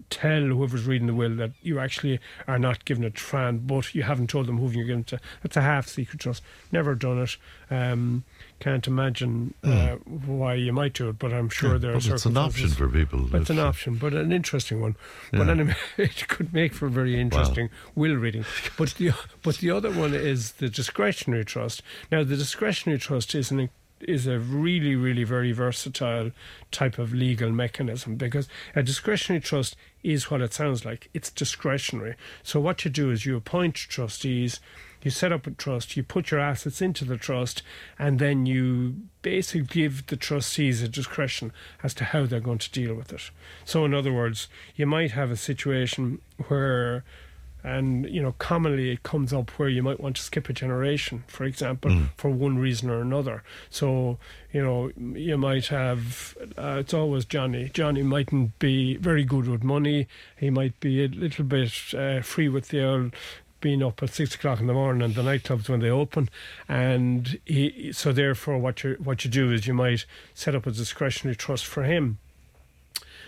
tell 0.09 0.41
whoever's 0.41 0.85
reading 0.85 1.07
the 1.07 1.13
will 1.13 1.35
that 1.35 1.51
you 1.61 1.79
actually 1.79 2.19
are 2.47 2.59
not 2.59 2.85
giving 2.85 3.03
it 3.03 3.15
to 3.15 3.21
Fran, 3.21 3.59
but 3.59 3.93
you 3.93 4.03
haven't 4.03 4.29
told 4.29 4.47
them 4.47 4.57
who 4.57 4.69
you're 4.71 4.85
giving 4.85 5.01
it 5.01 5.07
to. 5.07 5.19
That's 5.43 5.57
a 5.57 5.61
half 5.61 5.87
secret 5.87 6.19
trust. 6.19 6.43
Never 6.71 6.95
done 6.95 7.19
it. 7.19 7.37
Um, 7.71 8.23
can't 8.59 8.85
imagine 8.87 9.53
uh, 9.63 9.95
why 10.05 10.55
you 10.55 10.73
might 10.73 10.93
do 10.93 11.09
it, 11.09 11.19
but 11.19 11.31
I'm 11.33 11.49
sure 11.49 11.77
there 11.79 11.91
are 11.91 11.93
But 11.95 12.05
it's 12.05 12.25
an 12.25 12.37
option 12.37 12.69
for 12.69 12.89
people. 12.89 13.27
But 13.29 13.41
it's 13.41 13.49
an 13.49 13.59
option, 13.59 13.95
but 13.95 14.13
an 14.13 14.31
interesting 14.31 14.81
one. 14.81 14.95
But 15.31 15.45
Yeah. 15.45 15.51
anyway, 15.51 15.75
it 15.97 16.27
could 16.27 16.53
make 16.53 16.73
for 16.73 16.89
very 16.89 17.19
interesting 17.19 17.69
will 17.95 18.15
reading. 18.15 18.45
But 18.77 18.95
the 18.95 19.11
but 19.43 19.57
the 19.57 19.71
other 19.71 19.91
one 19.91 20.13
is 20.13 20.53
the 20.53 20.69
discretionary 20.69 21.45
trust. 21.45 21.81
Now, 22.11 22.23
the 22.23 22.35
discretionary 22.35 22.99
trust 22.99 23.35
is 23.35 23.51
an 23.51 23.69
is 24.01 24.27
a 24.27 24.39
really, 24.39 24.95
really 24.95 25.23
very 25.23 25.51
versatile 25.51 26.31
type 26.71 26.97
of 26.97 27.13
legal 27.13 27.51
mechanism 27.51 28.15
because 28.15 28.47
a 28.75 28.83
discretionary 28.83 29.41
trust 29.41 29.75
is 30.03 30.31
what 30.31 30.41
it 30.41 30.53
sounds 30.53 30.85
like. 30.85 31.09
It's 31.13 31.29
discretionary. 31.29 32.15
So 32.43 32.59
what 32.59 32.85
you 32.85 32.91
do 32.91 33.11
is 33.11 33.25
you 33.25 33.35
appoint 33.35 33.75
trustees, 33.75 34.59
you 35.03 35.11
set 35.11 35.31
up 35.31 35.47
a 35.47 35.51
trust, 35.51 35.95
you 35.95 36.03
put 36.03 36.31
your 36.31 36.39
assets 36.39 36.81
into 36.81 37.05
the 37.05 37.17
trust, 37.17 37.63
and 37.97 38.19
then 38.19 38.45
you 38.45 38.95
basically 39.21 39.61
give 39.61 40.07
the 40.07 40.17
trustees 40.17 40.81
a 40.81 40.87
discretion 40.87 41.51
as 41.83 41.93
to 41.95 42.05
how 42.05 42.25
they're 42.25 42.39
going 42.39 42.57
to 42.57 42.71
deal 42.71 42.93
with 42.95 43.13
it. 43.13 43.31
So 43.65 43.85
in 43.85 43.93
other 43.93 44.13
words, 44.13 44.47
you 44.75 44.85
might 44.85 45.11
have 45.11 45.31
a 45.31 45.37
situation 45.37 46.21
where 46.47 47.03
and 47.63 48.09
you 48.09 48.21
know 48.21 48.33
commonly 48.39 48.91
it 48.91 49.03
comes 49.03 49.33
up 49.33 49.51
where 49.51 49.69
you 49.69 49.83
might 49.83 49.99
want 49.99 50.15
to 50.15 50.21
skip 50.21 50.47
a 50.47 50.53
generation 50.53 51.23
for 51.27 51.43
example 51.43 51.91
for 52.15 52.29
one 52.29 52.57
reason 52.57 52.89
or 52.89 53.01
another. 53.01 53.43
So 53.69 54.17
you 54.53 54.63
know 54.63 54.91
you 54.97 55.37
might 55.37 55.67
have 55.67 56.37
uh, 56.57 56.77
it's 56.79 56.93
always 56.93 57.25
johnny. 57.25 57.69
Johnny 57.73 58.03
mightn't 58.03 58.57
be 58.59 58.95
very 58.97 59.23
good 59.23 59.47
with 59.47 59.63
money. 59.63 60.07
He 60.37 60.49
might 60.49 60.79
be 60.79 61.03
a 61.03 61.07
little 61.07 61.45
bit 61.45 61.73
uh, 61.93 62.21
free 62.21 62.49
with 62.49 62.69
the 62.69 62.83
old 62.83 63.13
being 63.61 63.83
up 63.83 64.01
at 64.01 64.09
six 64.09 64.35
o'clock 64.35 64.59
in 64.61 64.67
the 64.67 64.73
morning 64.73 65.01
and 65.01 65.15
the 65.15 65.21
nightclubs 65.21 65.67
when 65.67 65.81
they 65.81 65.89
open, 65.89 66.29
and 66.67 67.39
he, 67.45 67.91
so 67.91 68.11
therefore 68.13 68.57
what 68.57 68.83
you 68.83 68.95
what 69.03 69.25
you 69.25 69.31
do 69.31 69.51
is 69.51 69.67
you 69.67 69.73
might 69.73 70.05
set 70.33 70.55
up 70.55 70.65
a 70.65 70.71
discretionary 70.71 71.35
trust 71.35 71.65
for 71.65 71.83
him, 71.83 72.19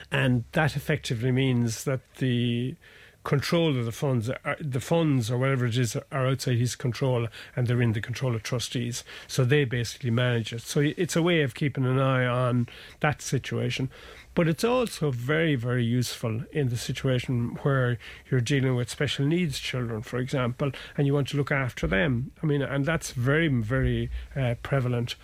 and 0.09 0.45
that 0.53 0.75
effectively 0.75 1.31
means 1.31 1.83
that 1.83 1.99
the 2.17 2.75
control 3.23 3.77
of 3.77 3.85
the 3.85 3.91
funds, 3.91 4.29
are, 4.29 4.57
the 4.59 4.79
funds 4.79 5.29
or 5.29 5.37
whatever 5.37 5.65
it 5.65 5.77
is, 5.77 5.95
are 6.11 6.27
outside 6.27 6.57
his 6.57 6.75
control, 6.75 7.27
and 7.55 7.67
they're 7.67 7.81
in 7.81 7.93
the 7.93 8.01
control 8.01 8.35
of 8.35 8.43
trustees. 8.43 9.03
So 9.27 9.43
they 9.43 9.65
basically 9.65 10.09
manage 10.09 10.53
it. 10.53 10.61
So 10.61 10.79
it's 10.79 11.15
a 11.15 11.21
way 11.21 11.41
of 11.41 11.53
keeping 11.53 11.85
an 11.85 11.99
eye 11.99 12.25
on 12.25 12.67
that 13.01 13.21
situation. 13.21 13.89
But 14.33 14.47
it's 14.47 14.63
also 14.63 15.11
very, 15.11 15.55
very 15.55 15.83
useful 15.83 16.43
in 16.51 16.69
the 16.69 16.77
situation 16.77 17.57
where 17.63 17.97
you're 18.29 18.39
dealing 18.39 18.75
with 18.75 18.89
special 18.89 19.25
needs 19.25 19.59
children, 19.59 20.01
for 20.03 20.19
example, 20.19 20.71
and 20.97 21.05
you 21.05 21.13
want 21.13 21.27
to 21.29 21.37
look 21.37 21.51
after 21.51 21.85
them. 21.85 22.31
I 22.41 22.45
mean, 22.45 22.61
and 22.61 22.85
that's 22.85 23.11
very, 23.11 23.49
very 23.49 24.09
uh, 24.35 24.55
prevalent 24.63 25.15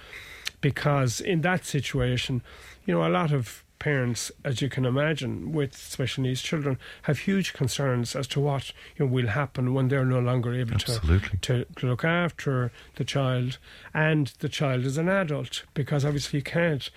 because 0.59 1.21
in 1.21 1.41
that 1.41 1.65
situation, 1.65 2.41
you 2.85 2.93
know, 2.93 3.07
a 3.07 3.09
lot 3.09 3.31
of 3.31 3.63
parents, 3.79 4.31
as 4.43 4.61
you 4.61 4.69
can 4.69 4.85
imagine, 4.85 5.51
with 5.51 5.75
special 5.75 6.23
needs 6.23 6.41
children, 6.41 6.77
have 7.03 7.19
huge 7.19 7.53
concerns 7.53 8.15
as 8.15 8.27
to 8.27 8.39
what 8.39 8.71
you 8.97 9.05
know, 9.05 9.11
will 9.11 9.27
happen 9.27 9.73
when 9.73 9.87
they're 9.87 10.05
no 10.05 10.19
longer 10.19 10.53
able 10.53 10.75
Absolutely. 10.75 11.37
to, 11.41 11.65
to 11.77 11.87
look 11.87 12.03
after 12.03 12.71
the 12.95 13.03
child, 13.03 13.57
and 13.93 14.33
the 14.39 14.49
child 14.49 14.85
is 14.85 14.97
an 14.97 15.09
adult, 15.09 15.63
because 15.73 16.05
obviously 16.05 16.39
you 16.39 16.43
can't 16.43 16.89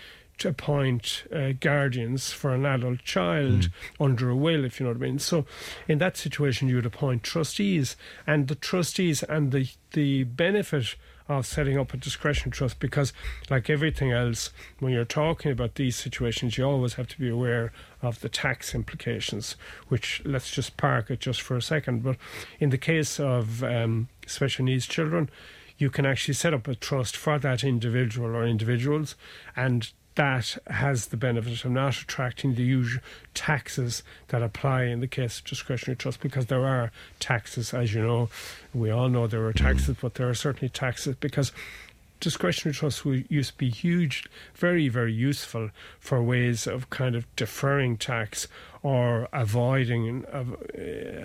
appoint 0.44 1.24
uh, 1.34 1.52
guardians 1.60 2.32
for 2.32 2.54
an 2.54 2.64
adult 2.64 3.02
child 3.04 3.68
under 3.98 4.30
a 4.30 4.36
will, 4.36 4.64
if 4.64 4.80
you 4.80 4.84
know 4.86 4.92
what 4.92 4.96
I 4.96 5.00
mean. 5.00 5.18
So, 5.18 5.44
in 5.86 5.98
that 5.98 6.16
situation, 6.16 6.68
you 6.68 6.76
would 6.76 6.86
appoint 6.86 7.22
trustees, 7.22 7.96
and 8.26 8.48
the 8.48 8.54
trustees 8.54 9.22
and 9.22 9.52
the 9.52 9.68
the 9.92 10.24
benefit 10.24 10.96
of 11.38 11.46
setting 11.46 11.78
up 11.78 11.94
a 11.94 11.96
discretion 11.96 12.50
trust 12.50 12.78
because 12.80 13.12
like 13.48 13.70
everything 13.70 14.10
else 14.10 14.50
when 14.78 14.92
you're 14.92 15.04
talking 15.04 15.52
about 15.52 15.76
these 15.76 15.96
situations 15.96 16.58
you 16.58 16.64
always 16.64 16.94
have 16.94 17.06
to 17.08 17.18
be 17.18 17.28
aware 17.28 17.72
of 18.02 18.20
the 18.20 18.28
tax 18.28 18.74
implications 18.74 19.56
which 19.88 20.22
let's 20.24 20.50
just 20.50 20.76
park 20.76 21.10
it 21.10 21.20
just 21.20 21.40
for 21.40 21.56
a 21.56 21.62
second. 21.62 22.02
But 22.02 22.16
in 22.58 22.70
the 22.70 22.78
case 22.78 23.20
of 23.20 23.62
um, 23.62 24.08
special 24.26 24.64
needs 24.64 24.86
children 24.86 25.30
you 25.78 25.88
can 25.88 26.04
actually 26.04 26.34
set 26.34 26.52
up 26.52 26.68
a 26.68 26.74
trust 26.74 27.16
for 27.16 27.38
that 27.38 27.64
individual 27.64 28.36
or 28.36 28.44
individuals 28.44 29.14
and 29.56 29.90
that 30.16 30.58
has 30.66 31.08
the 31.08 31.16
benefit 31.16 31.64
of 31.64 31.70
not 31.70 31.96
attracting 32.00 32.54
the 32.54 32.62
usual 32.62 33.02
taxes 33.34 34.02
that 34.28 34.42
apply 34.42 34.84
in 34.84 35.00
the 35.00 35.06
case 35.06 35.38
of 35.38 35.44
discretionary 35.44 35.96
trust 35.96 36.20
because 36.20 36.46
there 36.46 36.66
are 36.66 36.90
taxes, 37.20 37.72
as 37.72 37.94
you 37.94 38.02
know. 38.02 38.28
We 38.74 38.90
all 38.90 39.08
know 39.08 39.26
there 39.26 39.44
are 39.46 39.52
taxes, 39.52 39.96
but 40.00 40.14
there 40.14 40.28
are 40.28 40.34
certainly 40.34 40.68
taxes 40.68 41.16
because 41.20 41.52
discretionary 42.20 42.74
trusts 42.74 43.04
used 43.04 43.52
to 43.52 43.58
be 43.58 43.70
huge, 43.70 44.28
very, 44.54 44.88
very 44.88 45.12
useful 45.12 45.70
for 45.98 46.22
ways 46.22 46.66
of 46.66 46.90
kind 46.90 47.16
of 47.16 47.24
deferring 47.34 47.96
tax 47.96 48.46
or 48.82 49.28
avoiding, 49.32 50.24
uh, 50.26 50.44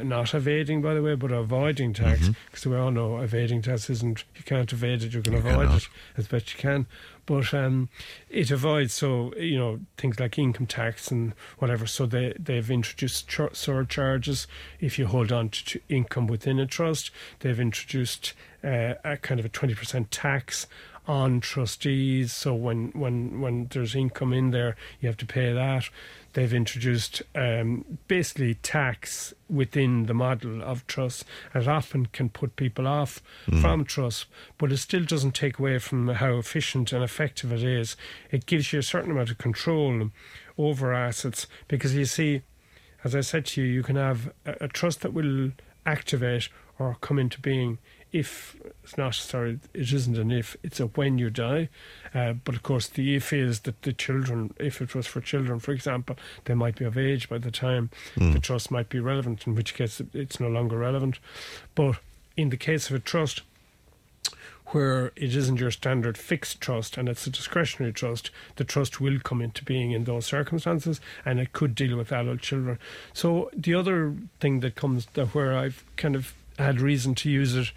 not 0.04 0.34
evading, 0.34 0.82
by 0.82 0.94
the 0.94 1.01
way, 1.01 1.15
but 1.15 1.32
avoiding 1.32 1.94
tax. 1.94 2.30
Because 2.46 2.65
we 2.65 2.75
all 2.75 2.92
know 2.92 3.20
evading 3.20 3.62
tax 3.62 3.89
isn't, 3.89 4.24
you 4.36 4.44
can't 4.44 4.72
evade 4.74 5.04
it, 5.04 5.13
you 5.13 5.22
can 5.22 5.36
avoid 5.36 5.68
cannot. 5.68 5.77
it 5.77 5.88
as 6.18 6.27
best 6.27 6.54
you 6.54 6.60
can. 6.60 6.86
But 7.25 7.53
um, 7.53 7.89
it 8.29 8.51
avoids, 8.51 8.94
so, 8.94 9.34
you 9.36 9.58
know, 9.58 9.79
things 9.98 10.20
like 10.20 10.38
income 10.38 10.67
tax 10.67 11.10
and 11.10 11.34
whatever. 11.58 11.88
So 11.88 12.05
they, 12.05 12.34
they've 12.38 12.70
introduced 12.70 13.27
char- 13.27 13.53
surcharges 13.53 14.48
if 14.79 15.00
you 15.00 15.08
hold 15.08 15.32
on 15.32 15.50
to, 15.50 15.65
to 15.65 15.79
income 15.89 16.27
within 16.27 16.60
a 16.60 16.67
trust. 16.67 17.12
They've 17.39 17.60
introduced 17.60 18.34
uh, 18.63 18.96
a 19.03 19.17
kind 19.17 19.39
of 19.39 19.46
a 19.46 19.50
20% 19.50 20.08
tax 20.12 20.67
on 21.07 21.39
trustees. 21.39 22.33
So 22.33 22.53
when, 22.53 22.89
when, 22.93 23.41
when 23.41 23.67
there's 23.71 23.95
income 23.95 24.33
in 24.33 24.51
there, 24.51 24.75
you 25.00 25.07
have 25.07 25.17
to 25.17 25.25
pay 25.25 25.53
that. 25.53 25.89
They've 26.33 26.53
introduced 26.53 27.21
um, 27.33 28.00
basically 28.07 28.55
tax 28.55 29.33
within 29.50 30.05
the 30.05 30.13
model 30.13 30.62
of 30.62 30.85
trust. 30.85 31.24
It 31.53 31.67
often 31.67 32.07
can 32.07 32.29
put 32.29 32.57
people 32.57 32.88
off 32.88 33.21
from 33.62 33.85
trust, 33.85 34.25
but 34.57 34.71
it 34.71 34.77
still 34.77 35.05
doesn't 35.05 35.33
take 35.33 35.59
away 35.59 35.79
from 35.79 36.09
how 36.09 36.33
efficient 36.33 36.91
and 36.91 37.03
effective 37.03 37.53
it 37.53 37.63
is. 37.63 37.95
It 38.31 38.45
gives 38.45 38.74
you 38.74 38.79
a 38.79 38.83
certain 38.83 39.12
amount 39.12 39.31
of 39.31 39.38
control 39.38 40.09
over 40.57 40.93
assets 40.93 41.47
because 41.69 41.95
you 41.95 42.05
see, 42.05 42.41
as 43.03 43.15
I 43.15 43.21
said 43.21 43.45
to 43.47 43.62
you, 43.62 43.67
you 43.67 43.83
can 43.83 43.95
have 43.95 44.31
a, 44.45 44.55
a 44.62 44.67
trust 44.67 45.01
that 45.01 45.13
will 45.13 45.51
activate 45.85 46.50
or 46.77 46.97
come 47.00 47.19
into 47.19 47.39
being 47.39 47.77
if 48.15 48.55
it's 48.81 48.98
not 48.98 49.13
sorry 49.13 49.60
it 49.74 49.91
isn't 49.91 50.17
an 50.17 50.31
if 50.31 50.55
it's 50.63 50.79
a 50.79 50.86
when 50.86 51.17
you 51.17 51.29
die. 51.29 51.67
Uh, 52.13 52.31
but 52.31 52.55
of 52.55 52.63
course 52.63 52.88
the 52.88 53.15
if 53.15 53.34
is 53.34 53.62
that 53.62 53.81
the 53.81 53.91
children 53.91 54.53
if 54.57 54.81
it 54.81 54.95
was 54.95 55.05
for 55.05 55.19
children 55.19 55.60
for 55.60 55.74
example 55.74 56.15
they 56.45 56.53
might 56.53 56.77
be 56.77 56.86
of 56.86 56.98
age 56.98 57.27
by 57.27 57.38
the 57.38 57.51
time 57.51 57.89
the 58.34 58.39
trust 58.39 58.72
might 58.72 58.88
be 58.88 59.01
relevant 59.01 59.45
in 59.45 59.53
which 59.53 59.74
case 59.74 60.01
it's 60.13 60.39
no 60.39 60.48
longer 60.48 60.77
relevant. 60.77 61.19
But 61.75 61.98
in 62.38 62.51
the 62.51 62.57
case 62.57 62.89
of 62.89 62.95
a 62.95 63.00
trust 63.00 63.41
where 64.67 65.12
it 65.15 65.36
isn't 65.36 65.60
your 65.60 65.72
standard 65.72 66.17
fixed 66.17 66.62
trust 66.62 66.98
and 66.98 67.10
it's 67.10 67.27
a 67.27 67.29
discretionary 67.29 67.93
trust, 67.93 68.31
the 68.55 68.63
trust 68.63 69.01
will 69.01 69.19
come 69.19 69.41
into 69.41 69.63
being 69.63 69.91
in 69.91 70.05
those 70.05 70.25
circumstances 70.25 71.01
and 71.25 71.39
it 71.39 71.53
could 71.53 71.75
deal 71.75 71.98
with 71.98 72.12
adult 72.12 72.39
children. 72.41 72.79
So 73.13 73.50
the 73.53 73.74
other 73.74 74.15
thing 74.39 74.62
that 74.62 74.75
comes 74.75 75.05
that 75.13 75.36
where 75.36 75.57
I've 75.57 75.84
kind 75.98 76.15
of 76.15 76.34
had 76.57 76.81
reason 76.81 77.15
to 77.15 77.29
use 77.29 77.55
it 77.55 77.72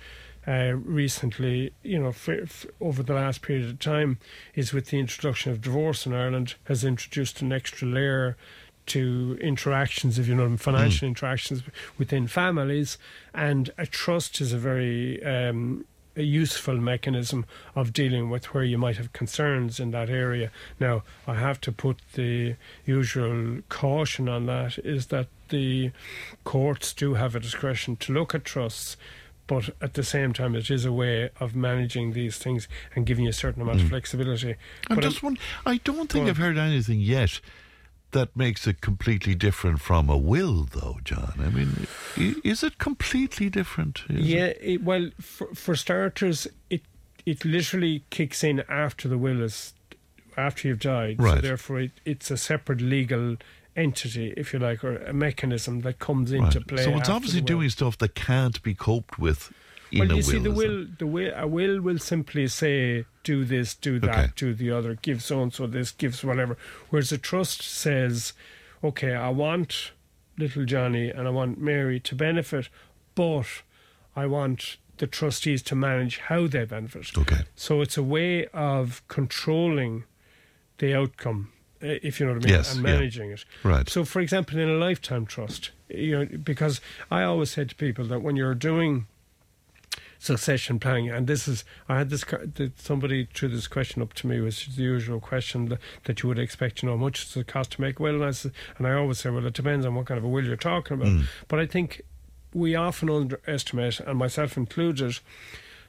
uh, 0.48 0.72
recently, 0.76 1.72
you 1.82 1.98
know, 1.98 2.12
for, 2.12 2.46
for 2.46 2.68
over 2.80 3.02
the 3.02 3.12
last 3.12 3.42
period 3.42 3.68
of 3.68 3.78
time, 3.78 4.18
is 4.54 4.72
with 4.72 4.86
the 4.86 4.98
introduction 4.98 5.52
of 5.52 5.60
divorce 5.60 6.06
in 6.06 6.14
Ireland 6.14 6.54
has 6.64 6.84
introduced 6.84 7.42
an 7.42 7.52
extra 7.52 7.86
layer 7.86 8.36
to 8.86 9.36
interactions, 9.42 10.18
if 10.18 10.26
you 10.26 10.34
know, 10.34 10.56
financial 10.56 11.06
interactions 11.06 11.62
within 11.98 12.26
families, 12.26 12.96
and 13.34 13.70
a 13.76 13.84
trust 13.84 14.40
is 14.40 14.54
a 14.54 14.58
very 14.58 15.22
um, 15.22 15.84
a 16.18 16.22
useful 16.22 16.76
mechanism 16.76 17.46
of 17.76 17.92
dealing 17.92 18.28
with 18.28 18.52
where 18.52 18.64
you 18.64 18.76
might 18.76 18.96
have 18.96 19.12
concerns 19.12 19.78
in 19.78 19.92
that 19.92 20.10
area. 20.10 20.50
Now, 20.80 21.04
I 21.26 21.34
have 21.34 21.60
to 21.62 21.72
put 21.72 21.98
the 22.14 22.56
usual 22.84 23.60
caution 23.68 24.28
on 24.28 24.46
that 24.46 24.78
is 24.78 25.06
that 25.06 25.28
the 25.50 25.92
courts 26.44 26.92
do 26.92 27.14
have 27.14 27.36
a 27.36 27.40
discretion 27.40 27.96
to 27.96 28.12
look 28.12 28.34
at 28.34 28.44
trusts. 28.44 28.96
But 29.48 29.70
at 29.80 29.94
the 29.94 30.04
same 30.04 30.32
time, 30.32 30.54
it 30.54 30.70
is 30.70 30.84
a 30.84 30.92
way 30.92 31.30
of 31.40 31.56
managing 31.56 32.12
these 32.12 32.38
things 32.38 32.68
and 32.94 33.04
giving 33.04 33.24
you 33.24 33.30
a 33.30 33.32
certain 33.32 33.62
amount 33.62 33.80
of 33.80 33.86
mm. 33.86 33.88
flexibility. 33.88 34.54
I'm 34.88 34.96
But 34.96 35.02
just 35.02 35.22
one. 35.22 35.38
I 35.66 35.78
don't 35.78 36.12
think 36.12 36.28
I've 36.28 36.36
heard 36.36 36.58
anything 36.58 37.00
yet 37.00 37.40
that 38.12 38.36
makes 38.36 38.66
it 38.66 38.80
completely 38.80 39.34
different 39.34 39.80
from 39.80 40.08
a 40.08 40.16
will, 40.16 40.64
though, 40.64 40.98
John? 41.04 41.34
I 41.38 41.48
mean, 41.48 41.86
is 42.44 42.62
it 42.62 42.78
completely 42.78 43.50
different? 43.50 44.02
Yeah, 44.08 44.46
it? 44.46 44.58
it, 44.60 44.84
well, 44.84 45.10
for, 45.20 45.48
for 45.54 45.74
starters, 45.74 46.46
it 46.70 46.82
it 47.26 47.44
literally 47.44 48.04
kicks 48.10 48.42
in 48.42 48.64
after 48.68 49.08
the 49.08 49.18
will 49.18 49.42
is 49.42 49.74
after 50.36 50.68
you've 50.68 50.80
died. 50.80 51.20
Right. 51.20 51.36
So 51.36 51.40
therefore, 51.40 51.80
it, 51.80 51.90
it's 52.04 52.30
a 52.30 52.36
separate 52.36 52.80
legal 52.80 53.36
entity, 53.78 54.34
if 54.36 54.52
you 54.52 54.58
like, 54.58 54.82
or 54.84 54.96
a 54.96 55.12
mechanism 55.12 55.80
that 55.80 55.98
comes 55.98 56.32
into 56.32 56.60
play. 56.60 56.84
So 56.84 56.96
it's 56.96 57.08
obviously 57.08 57.40
doing 57.40 57.70
stuff 57.70 57.96
that 57.98 58.14
can't 58.14 58.62
be 58.62 58.74
coped 58.74 59.18
with 59.18 59.52
in 59.90 60.00
well, 60.00 60.16
you 60.16 60.22
see, 60.22 60.38
the 60.38 60.50
will, 60.50 60.86
the 60.98 61.06
will, 61.06 61.32
a 61.34 61.46
will 61.46 61.80
will 61.80 61.98
simply 61.98 62.46
say, 62.48 63.06
do 63.24 63.44
this, 63.44 63.74
do 63.74 63.98
that, 64.00 64.10
Okay. 64.10 64.32
do 64.36 64.54
the 64.54 64.70
other, 64.70 64.94
give 65.00 65.22
so 65.22 65.42
and 65.42 65.52
so 65.52 65.66
this, 65.66 65.92
gives 65.92 66.22
whatever. 66.22 66.58
Whereas 66.90 67.12
a 67.12 67.18
trust 67.18 67.62
says, 67.62 68.34
okay, 68.84 69.14
I 69.14 69.30
want 69.30 69.92
little 70.36 70.64
Johnny 70.64 71.10
and 71.10 71.26
I 71.26 71.30
want 71.30 71.58
Mary 71.58 72.00
to 72.00 72.14
benefit, 72.14 72.68
but 73.14 73.46
I 74.14 74.26
want 74.26 74.76
the 74.98 75.06
trustees 75.06 75.62
to 75.62 75.74
manage 75.74 76.18
how 76.18 76.46
they 76.46 76.64
benefit. 76.64 77.16
Okay. 77.16 77.42
So 77.56 77.80
it's 77.80 77.96
a 77.96 78.02
way 78.02 78.46
of 78.48 79.02
controlling 79.08 80.04
the 80.78 80.94
outcome, 80.94 81.52
if 81.80 82.18
you 82.18 82.26
know 82.26 82.32
what 82.32 82.44
I 82.44 82.46
mean, 82.46 82.54
Yes, 82.54 82.74
and 82.74 82.84
yeah. 82.84 82.94
managing 82.94 83.30
it. 83.30 83.44
Right. 83.62 83.88
So, 83.88 84.04
for 84.04 84.20
example, 84.20 84.58
in 84.58 84.68
a 84.68 84.74
lifetime 84.74 85.26
trust, 85.26 85.70
you 85.88 86.18
know, 86.18 86.38
because 86.42 86.80
I 87.10 87.22
always 87.22 87.50
said 87.50 87.70
to 87.70 87.74
people 87.74 88.04
that 88.06 88.20
when 88.20 88.36
you're 88.36 88.54
doing 88.54 89.06
succession 90.18 90.80
planning, 90.80 91.10
and 91.10 91.26
this 91.26 91.46
is, 91.46 91.64
I 91.88 91.98
had 91.98 92.10
this, 92.10 92.24
somebody 92.76 93.28
threw 93.32 93.48
this 93.48 93.68
question 93.68 94.02
up 94.02 94.14
to 94.14 94.26
me, 94.26 94.40
which 94.40 94.66
is 94.68 94.76
the 94.76 94.82
usual 94.82 95.20
question 95.20 95.68
that, 95.68 95.78
that 96.04 96.22
you 96.22 96.28
would 96.28 96.38
expect, 96.38 96.82
you 96.82 96.88
know, 96.88 96.96
how 96.96 97.04
much 97.04 97.26
does 97.26 97.36
it 97.36 97.46
cost 97.46 97.72
to 97.72 97.80
make 97.80 98.00
a 98.00 98.02
will? 98.02 98.16
And 98.16 98.24
I, 98.24 98.32
said, 98.32 98.52
and 98.76 98.86
I 98.86 98.94
always 98.94 99.20
say, 99.20 99.30
well, 99.30 99.46
it 99.46 99.54
depends 99.54 99.86
on 99.86 99.94
what 99.94 100.06
kind 100.06 100.18
of 100.18 100.24
a 100.24 100.28
will 100.28 100.44
you're 100.44 100.56
talking 100.56 100.96
about. 100.96 101.08
Mm. 101.08 101.24
But 101.46 101.60
I 101.60 101.66
think 101.66 102.02
we 102.52 102.74
often 102.74 103.08
underestimate, 103.08 104.00
and 104.00 104.18
myself 104.18 104.56
included, 104.56 105.20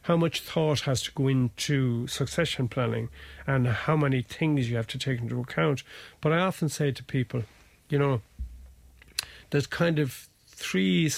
how 0.03 0.18
much 0.18 0.41
thought 0.41 0.82
has 0.82 1.03
to 1.03 1.12
go 1.12 1.27
into 1.27 2.08
succession 2.08 2.68
planning 2.68 3.10
and 3.46 3.68
how 3.68 3.96
many 3.96 4.22
things 4.22 4.70
you 4.70 4.75
have 4.77 4.88
to 4.88 4.98
take 4.98 5.20
into 5.20 5.39
account. 5.39 5.84
But 6.22 6.34
I 6.34 6.39
often 6.39 6.70
say 6.70 6.91
to 6.91 7.03
people, 7.03 7.44
you 7.89 8.00
know, 8.00 8.22
there's 9.50 9.68
kind 9.68 10.00
of 10.00 10.27
three 10.48 11.12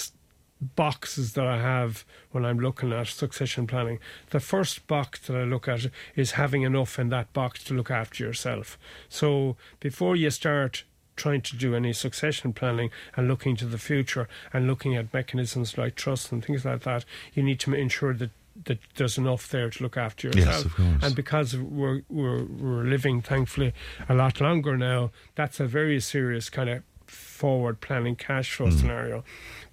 boxes 0.75 1.33
that 1.33 1.47
I 1.47 1.59
have 1.59 2.05
when 2.31 2.45
I'm 2.45 2.59
looking 2.59 2.93
at 2.93 3.07
succession 3.07 3.67
planning. 3.67 3.99
The 4.29 4.39
first 4.39 4.85
box 4.87 5.19
that 5.27 5.35
I 5.35 5.43
look 5.43 5.67
at 5.67 5.87
is 6.15 6.31
having 6.31 6.61
enough 6.61 6.99
in 6.99 7.09
that 7.09 7.33
box 7.33 7.63
to 7.65 7.73
look 7.73 7.89
after 7.89 8.23
yourself. 8.23 8.77
So 9.09 9.57
before 9.79 10.15
you 10.15 10.29
start 10.29 10.83
trying 11.15 11.41
to 11.41 11.55
do 11.55 11.75
any 11.75 11.93
succession 11.93 12.53
planning 12.53 12.89
and 13.15 13.27
looking 13.27 13.55
to 13.55 13.65
the 13.65 13.77
future 13.77 14.27
and 14.53 14.67
looking 14.67 14.95
at 14.95 15.13
mechanisms 15.13 15.77
like 15.77 15.95
trust 15.95 16.31
and 16.31 16.43
things 16.43 16.63
like 16.63 16.81
that, 16.83 17.05
you 17.33 17.43
need 17.43 17.59
to 17.59 17.73
ensure 17.73 18.13
that 18.13 18.29
that 18.65 18.79
there's 18.95 19.17
enough 19.17 19.49
there 19.49 19.69
to 19.69 19.83
look 19.83 19.97
after 19.97 20.27
Yes, 20.27 20.35
yourself. 20.37 20.65
of 20.65 20.75
course. 20.75 21.03
And 21.03 21.15
because 21.15 21.55
we're, 21.57 22.01
we're 22.09 22.43
we're 22.43 22.83
living 22.83 23.21
thankfully 23.21 23.73
a 24.09 24.13
lot 24.13 24.41
longer 24.41 24.77
now, 24.77 25.11
that's 25.35 25.59
a 25.59 25.65
very 25.65 25.99
serious 25.99 26.49
kind 26.49 26.69
of 26.69 26.83
forward 27.07 27.81
planning 27.81 28.15
cash 28.15 28.53
flow 28.53 28.67
mm. 28.67 28.79
scenario. 28.79 29.23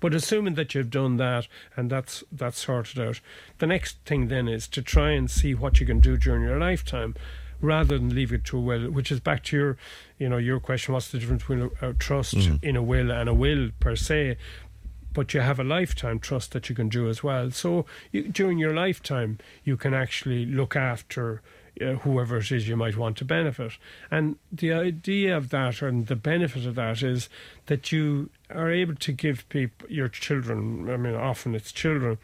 But 0.00 0.14
assuming 0.14 0.54
that 0.54 0.74
you've 0.74 0.90
done 0.90 1.16
that 1.18 1.48
and 1.76 1.90
that's 1.90 2.24
that's 2.32 2.58
sorted 2.60 2.98
out, 3.00 3.20
the 3.58 3.66
next 3.66 3.98
thing 4.04 4.28
then 4.28 4.48
is 4.48 4.66
to 4.68 4.82
try 4.82 5.10
and 5.10 5.30
see 5.30 5.54
what 5.54 5.80
you 5.80 5.86
can 5.86 6.00
do 6.00 6.16
during 6.16 6.42
your 6.42 6.58
lifetime. 6.58 7.14
Rather 7.60 7.98
than 7.98 8.14
leave 8.14 8.32
it 8.32 8.44
to 8.44 8.56
a 8.56 8.60
will, 8.60 8.88
which 8.88 9.10
is 9.10 9.18
back 9.18 9.42
to 9.42 9.56
your, 9.56 9.76
you 10.16 10.28
know, 10.28 10.36
your 10.36 10.60
question: 10.60 10.94
What's 10.94 11.10
the 11.10 11.18
difference 11.18 11.42
between 11.42 11.70
a, 11.82 11.90
a 11.90 11.92
trust 11.94 12.36
mm. 12.36 12.62
in 12.62 12.76
a 12.76 12.82
will 12.84 13.10
and 13.10 13.28
a 13.28 13.34
will 13.34 13.70
per 13.80 13.96
se? 13.96 14.36
But 15.12 15.34
you 15.34 15.40
have 15.40 15.58
a 15.58 15.64
lifetime 15.64 16.18
trust 16.18 16.52
that 16.52 16.68
you 16.68 16.74
can 16.74 16.88
do 16.88 17.08
as 17.08 17.22
well. 17.22 17.50
So 17.50 17.86
you, 18.12 18.28
during 18.28 18.58
your 18.58 18.74
lifetime, 18.74 19.38
you 19.64 19.76
can 19.76 19.94
actually 19.94 20.46
look 20.46 20.76
after 20.76 21.42
uh, 21.80 21.94
whoever 21.94 22.38
it 22.38 22.50
is 22.50 22.68
you 22.68 22.76
might 22.76 22.96
want 22.96 23.16
to 23.18 23.24
benefit. 23.24 23.72
And 24.10 24.36
the 24.50 24.72
idea 24.72 25.36
of 25.36 25.50
that 25.50 25.80
and 25.82 26.06
the 26.06 26.16
benefit 26.16 26.66
of 26.66 26.74
that 26.74 27.02
is 27.02 27.28
that 27.66 27.92
you 27.92 28.30
are 28.50 28.70
able 28.70 28.96
to 28.96 29.12
give 29.12 29.48
people, 29.48 29.88
your 29.88 30.08
children, 30.08 30.90
I 30.90 30.96
mean, 30.96 31.14
often 31.14 31.54
it's 31.54 31.72
children, 31.72 32.18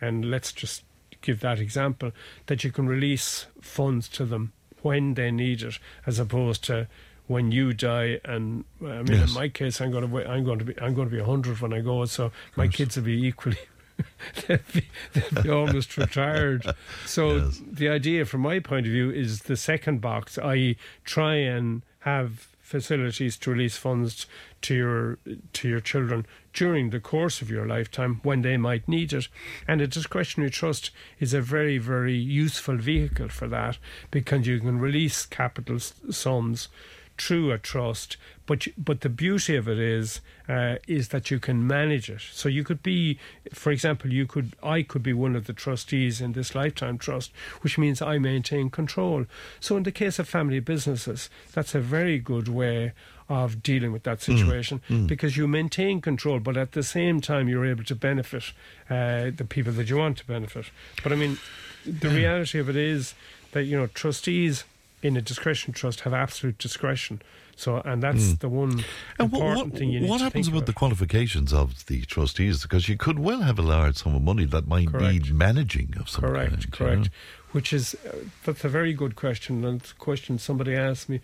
and 0.00 0.30
let's 0.30 0.52
just 0.52 0.84
give 1.22 1.40
that 1.40 1.58
example, 1.58 2.12
that 2.46 2.64
you 2.64 2.70
can 2.70 2.86
release 2.86 3.46
funds 3.60 4.08
to 4.08 4.24
them 4.24 4.52
when 4.82 5.14
they 5.14 5.30
need 5.30 5.62
it, 5.62 5.78
as 6.06 6.18
opposed 6.18 6.62
to 6.64 6.86
when 7.28 7.52
you 7.52 7.72
die 7.72 8.20
and 8.24 8.64
I 8.82 9.02
mean 9.02 9.06
Yes. 9.20 9.28
in 9.28 9.34
my 9.34 9.48
case 9.48 9.80
I'm 9.80 9.90
going 9.92 10.02
to 10.02 10.08
be, 10.08 10.24
I'm 10.26 10.44
going 10.44 10.58
to 10.58 10.64
be 10.64 10.74
I'm 10.80 10.94
going 10.94 11.08
to 11.08 11.14
be 11.14 11.20
100 11.20 11.60
when 11.60 11.72
I 11.72 11.80
go 11.80 12.04
so 12.06 12.32
my 12.56 12.66
kids 12.68 12.96
will 12.96 13.04
be 13.04 13.24
equally 13.26 13.58
they'll, 14.46 14.58
be, 14.74 14.86
they'll 15.12 15.42
be 15.42 15.50
almost 15.50 15.96
retired 15.96 16.64
so 17.06 17.36
Yes. 17.36 17.60
the 17.70 17.88
idea 17.88 18.24
from 18.24 18.40
my 18.42 18.58
point 18.60 18.86
of 18.86 18.92
view 18.92 19.10
is 19.10 19.42
the 19.42 19.56
second 19.56 20.00
box 20.00 20.38
i.e. 20.38 20.76
try 21.04 21.34
and 21.36 21.82
have 22.00 22.48
facilities 22.60 23.36
to 23.38 23.50
release 23.50 23.76
funds 23.78 24.26
to 24.60 24.74
your 24.74 25.18
to 25.54 25.68
your 25.68 25.80
children 25.80 26.26
during 26.52 26.90
the 26.90 27.00
course 27.00 27.40
of 27.40 27.50
your 27.50 27.66
lifetime 27.66 28.20
when 28.22 28.42
they 28.42 28.56
might 28.58 28.86
need 28.86 29.10
it 29.12 29.26
and 29.66 29.80
a 29.80 29.86
discretionary 29.86 30.50
trust 30.50 30.90
is 31.18 31.32
a 31.32 31.40
very 31.40 31.78
very 31.78 32.14
useful 32.14 32.76
vehicle 32.76 33.28
for 33.28 33.48
that 33.48 33.78
because 34.10 34.46
you 34.46 34.60
can 34.60 34.78
release 34.78 35.24
capital 35.26 35.78
sums 35.78 36.68
through 37.18 37.50
a 37.52 37.58
trust, 37.58 38.16
but 38.46 38.66
but 38.76 39.00
the 39.00 39.08
beauty 39.08 39.56
of 39.56 39.68
it 39.68 39.78
is 39.78 40.20
uh, 40.48 40.76
is 40.86 41.08
that 41.08 41.30
you 41.30 41.38
can 41.38 41.66
manage 41.66 42.08
it. 42.08 42.22
So 42.32 42.48
you 42.48 42.64
could 42.64 42.82
be, 42.82 43.18
for 43.52 43.70
example, 43.70 44.12
you 44.12 44.26
could 44.26 44.54
I 44.62 44.82
could 44.82 45.02
be 45.02 45.12
one 45.12 45.36
of 45.36 45.46
the 45.46 45.52
trustees 45.52 46.20
in 46.20 46.32
this 46.32 46.54
lifetime 46.54 46.98
trust, 46.98 47.32
which 47.60 47.78
means 47.78 48.00
I 48.00 48.18
maintain 48.18 48.70
control. 48.70 49.26
So 49.60 49.76
in 49.76 49.82
the 49.82 49.92
case 49.92 50.18
of 50.18 50.28
family 50.28 50.60
businesses, 50.60 51.30
that's 51.52 51.74
a 51.74 51.80
very 51.80 52.18
good 52.18 52.48
way 52.48 52.92
of 53.28 53.62
dealing 53.62 53.92
with 53.92 54.04
that 54.04 54.22
situation 54.22 54.80
because 55.06 55.36
you 55.36 55.46
maintain 55.46 56.00
control, 56.00 56.40
but 56.40 56.56
at 56.56 56.72
the 56.72 56.82
same 56.82 57.20
time 57.20 57.46
you're 57.46 57.66
able 57.66 57.84
to 57.84 57.94
benefit 57.94 58.52
uh, 58.88 59.30
the 59.36 59.44
people 59.46 59.72
that 59.74 59.90
you 59.90 59.98
want 59.98 60.16
to 60.16 60.26
benefit. 60.26 60.70
But 61.02 61.12
I 61.12 61.16
mean, 61.16 61.36
the 61.84 62.08
reality 62.08 62.58
of 62.58 62.70
it 62.70 62.76
is 62.76 63.14
that 63.52 63.64
you 63.64 63.76
know 63.76 63.86
trustees 63.88 64.64
in 65.02 65.16
a 65.16 65.22
discretion 65.22 65.72
trust 65.72 66.00
have 66.00 66.12
absolute 66.12 66.58
discretion. 66.58 67.22
So, 67.56 67.82
and 67.84 68.02
that's 68.02 68.34
the 68.34 68.48
one 68.48 68.84
And 69.18 69.32
what, 69.32 69.40
important 69.40 69.72
what, 69.72 69.78
thing 69.80 69.90
you 69.90 70.00
need 70.00 70.10
what 70.10 70.20
happens 70.20 70.48
with 70.48 70.66
the 70.66 70.72
qualifications 70.72 71.52
of 71.52 71.86
the 71.86 72.02
trustees? 72.02 72.62
Because 72.62 72.88
you 72.88 72.96
could 72.96 73.18
well 73.18 73.40
have 73.40 73.58
a 73.58 73.62
large 73.62 73.96
sum 73.96 74.14
of 74.14 74.22
money 74.22 74.44
that 74.44 74.68
might 74.68 74.88
Correct. 74.88 75.12
need 75.12 75.34
managing 75.34 75.94
of 75.98 76.08
some 76.08 76.22
Correct, 76.22 76.50
kind. 76.50 76.72
correct. 76.72 77.02
know? 77.04 77.08
Which 77.52 77.72
is 77.72 77.96
uh, 78.06 78.16
that's 78.44 78.64
a 78.64 78.68
very 78.68 78.92
good 78.92 79.16
question, 79.16 79.64
and 79.64 79.80
it's 79.80 79.90
a 79.90 79.94
question 79.96 80.38
somebody 80.38 80.74
asked 80.74 81.08
me 81.08 81.20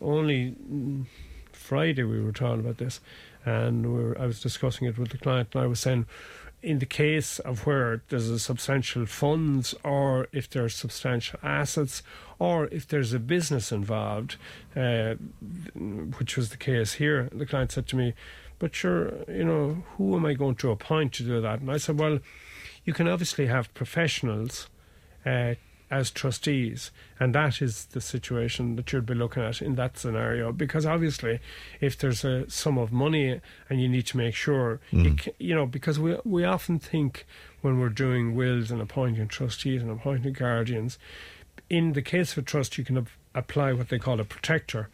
only 0.00 0.56
mm, 0.68 1.04
Friday. 1.52 2.02
We 2.02 2.20
were 2.20 2.32
talking 2.32 2.60
about 2.60 2.78
this, 2.78 3.00
and 3.44 3.94
we 3.94 4.02
were, 4.02 4.18
I 4.20 4.26
was 4.26 4.40
discussing 4.40 4.88
it 4.88 4.98
with 4.98 5.10
the 5.10 5.18
client, 5.18 5.50
and 5.54 5.62
I 5.62 5.66
was 5.66 5.80
saying, 5.80 6.06
in 6.62 6.80
the 6.80 6.86
case 6.86 7.38
of 7.40 7.66
where 7.66 8.02
there's 8.08 8.28
a 8.28 8.40
substantial 8.40 9.06
funds, 9.06 9.74
or 9.84 10.26
if 10.32 10.50
there's 10.50 10.74
substantial 10.74 11.38
assets, 11.42 12.02
or 12.38 12.66
if 12.68 12.86
there's 12.86 13.12
a 13.12 13.18
business 13.18 13.72
involved, 13.72 14.36
uh, 14.74 15.14
which 16.18 16.36
was 16.36 16.50
the 16.50 16.56
case 16.56 16.94
here, 16.94 17.28
the 17.32 17.46
client 17.46 17.72
said 17.72 17.86
to 17.88 17.96
me, 17.96 18.14
"But 18.58 18.74
sure, 18.74 19.12
you 19.28 19.44
know, 19.44 19.84
who 19.96 20.16
am 20.16 20.26
I 20.26 20.34
going 20.34 20.56
to 20.56 20.70
appoint 20.70 21.12
to 21.14 21.22
do 21.22 21.40
that?" 21.40 21.60
And 21.60 21.70
I 21.70 21.78
said, 21.78 21.98
"Well." 21.98 22.18
You 22.84 22.92
can 22.92 23.08
obviously 23.08 23.46
have 23.46 23.74
professionals 23.74 24.68
uh, 25.24 25.54
as 25.90 26.12
trustees, 26.12 26.92
and 27.18 27.34
that 27.34 27.60
is 27.60 27.86
the 27.86 28.00
situation 28.00 28.76
that 28.76 28.92
you'd 28.92 29.06
be 29.06 29.14
looking 29.14 29.42
at 29.42 29.60
in 29.60 29.74
that 29.74 29.98
scenario. 29.98 30.52
Because 30.52 30.86
obviously, 30.86 31.40
if 31.80 31.98
there's 31.98 32.24
a 32.24 32.48
sum 32.48 32.78
of 32.78 32.92
money 32.92 33.40
and 33.68 33.82
you 33.82 33.88
need 33.88 34.06
to 34.06 34.16
make 34.16 34.36
sure, 34.36 34.78
you, 34.92 35.16
ca- 35.16 35.32
you 35.40 35.52
know, 35.52 35.66
because 35.66 35.98
we 35.98 36.16
we 36.24 36.44
often 36.44 36.78
think 36.78 37.26
when 37.60 37.80
we're 37.80 37.88
doing 37.88 38.36
wills 38.36 38.70
and 38.70 38.80
appointing 38.80 39.26
trustees 39.26 39.82
and 39.82 39.90
appointing 39.90 40.32
guardians, 40.34 40.96
in 41.68 41.92
the 41.92 42.02
case 42.02 42.32
of 42.32 42.38
a 42.38 42.42
trust, 42.42 42.78
you 42.78 42.84
can 42.84 42.98
ap- 42.98 43.08
apply 43.34 43.72
what 43.72 43.88
they 43.88 43.98
call 43.98 44.20
a 44.20 44.24
protector. 44.24 44.88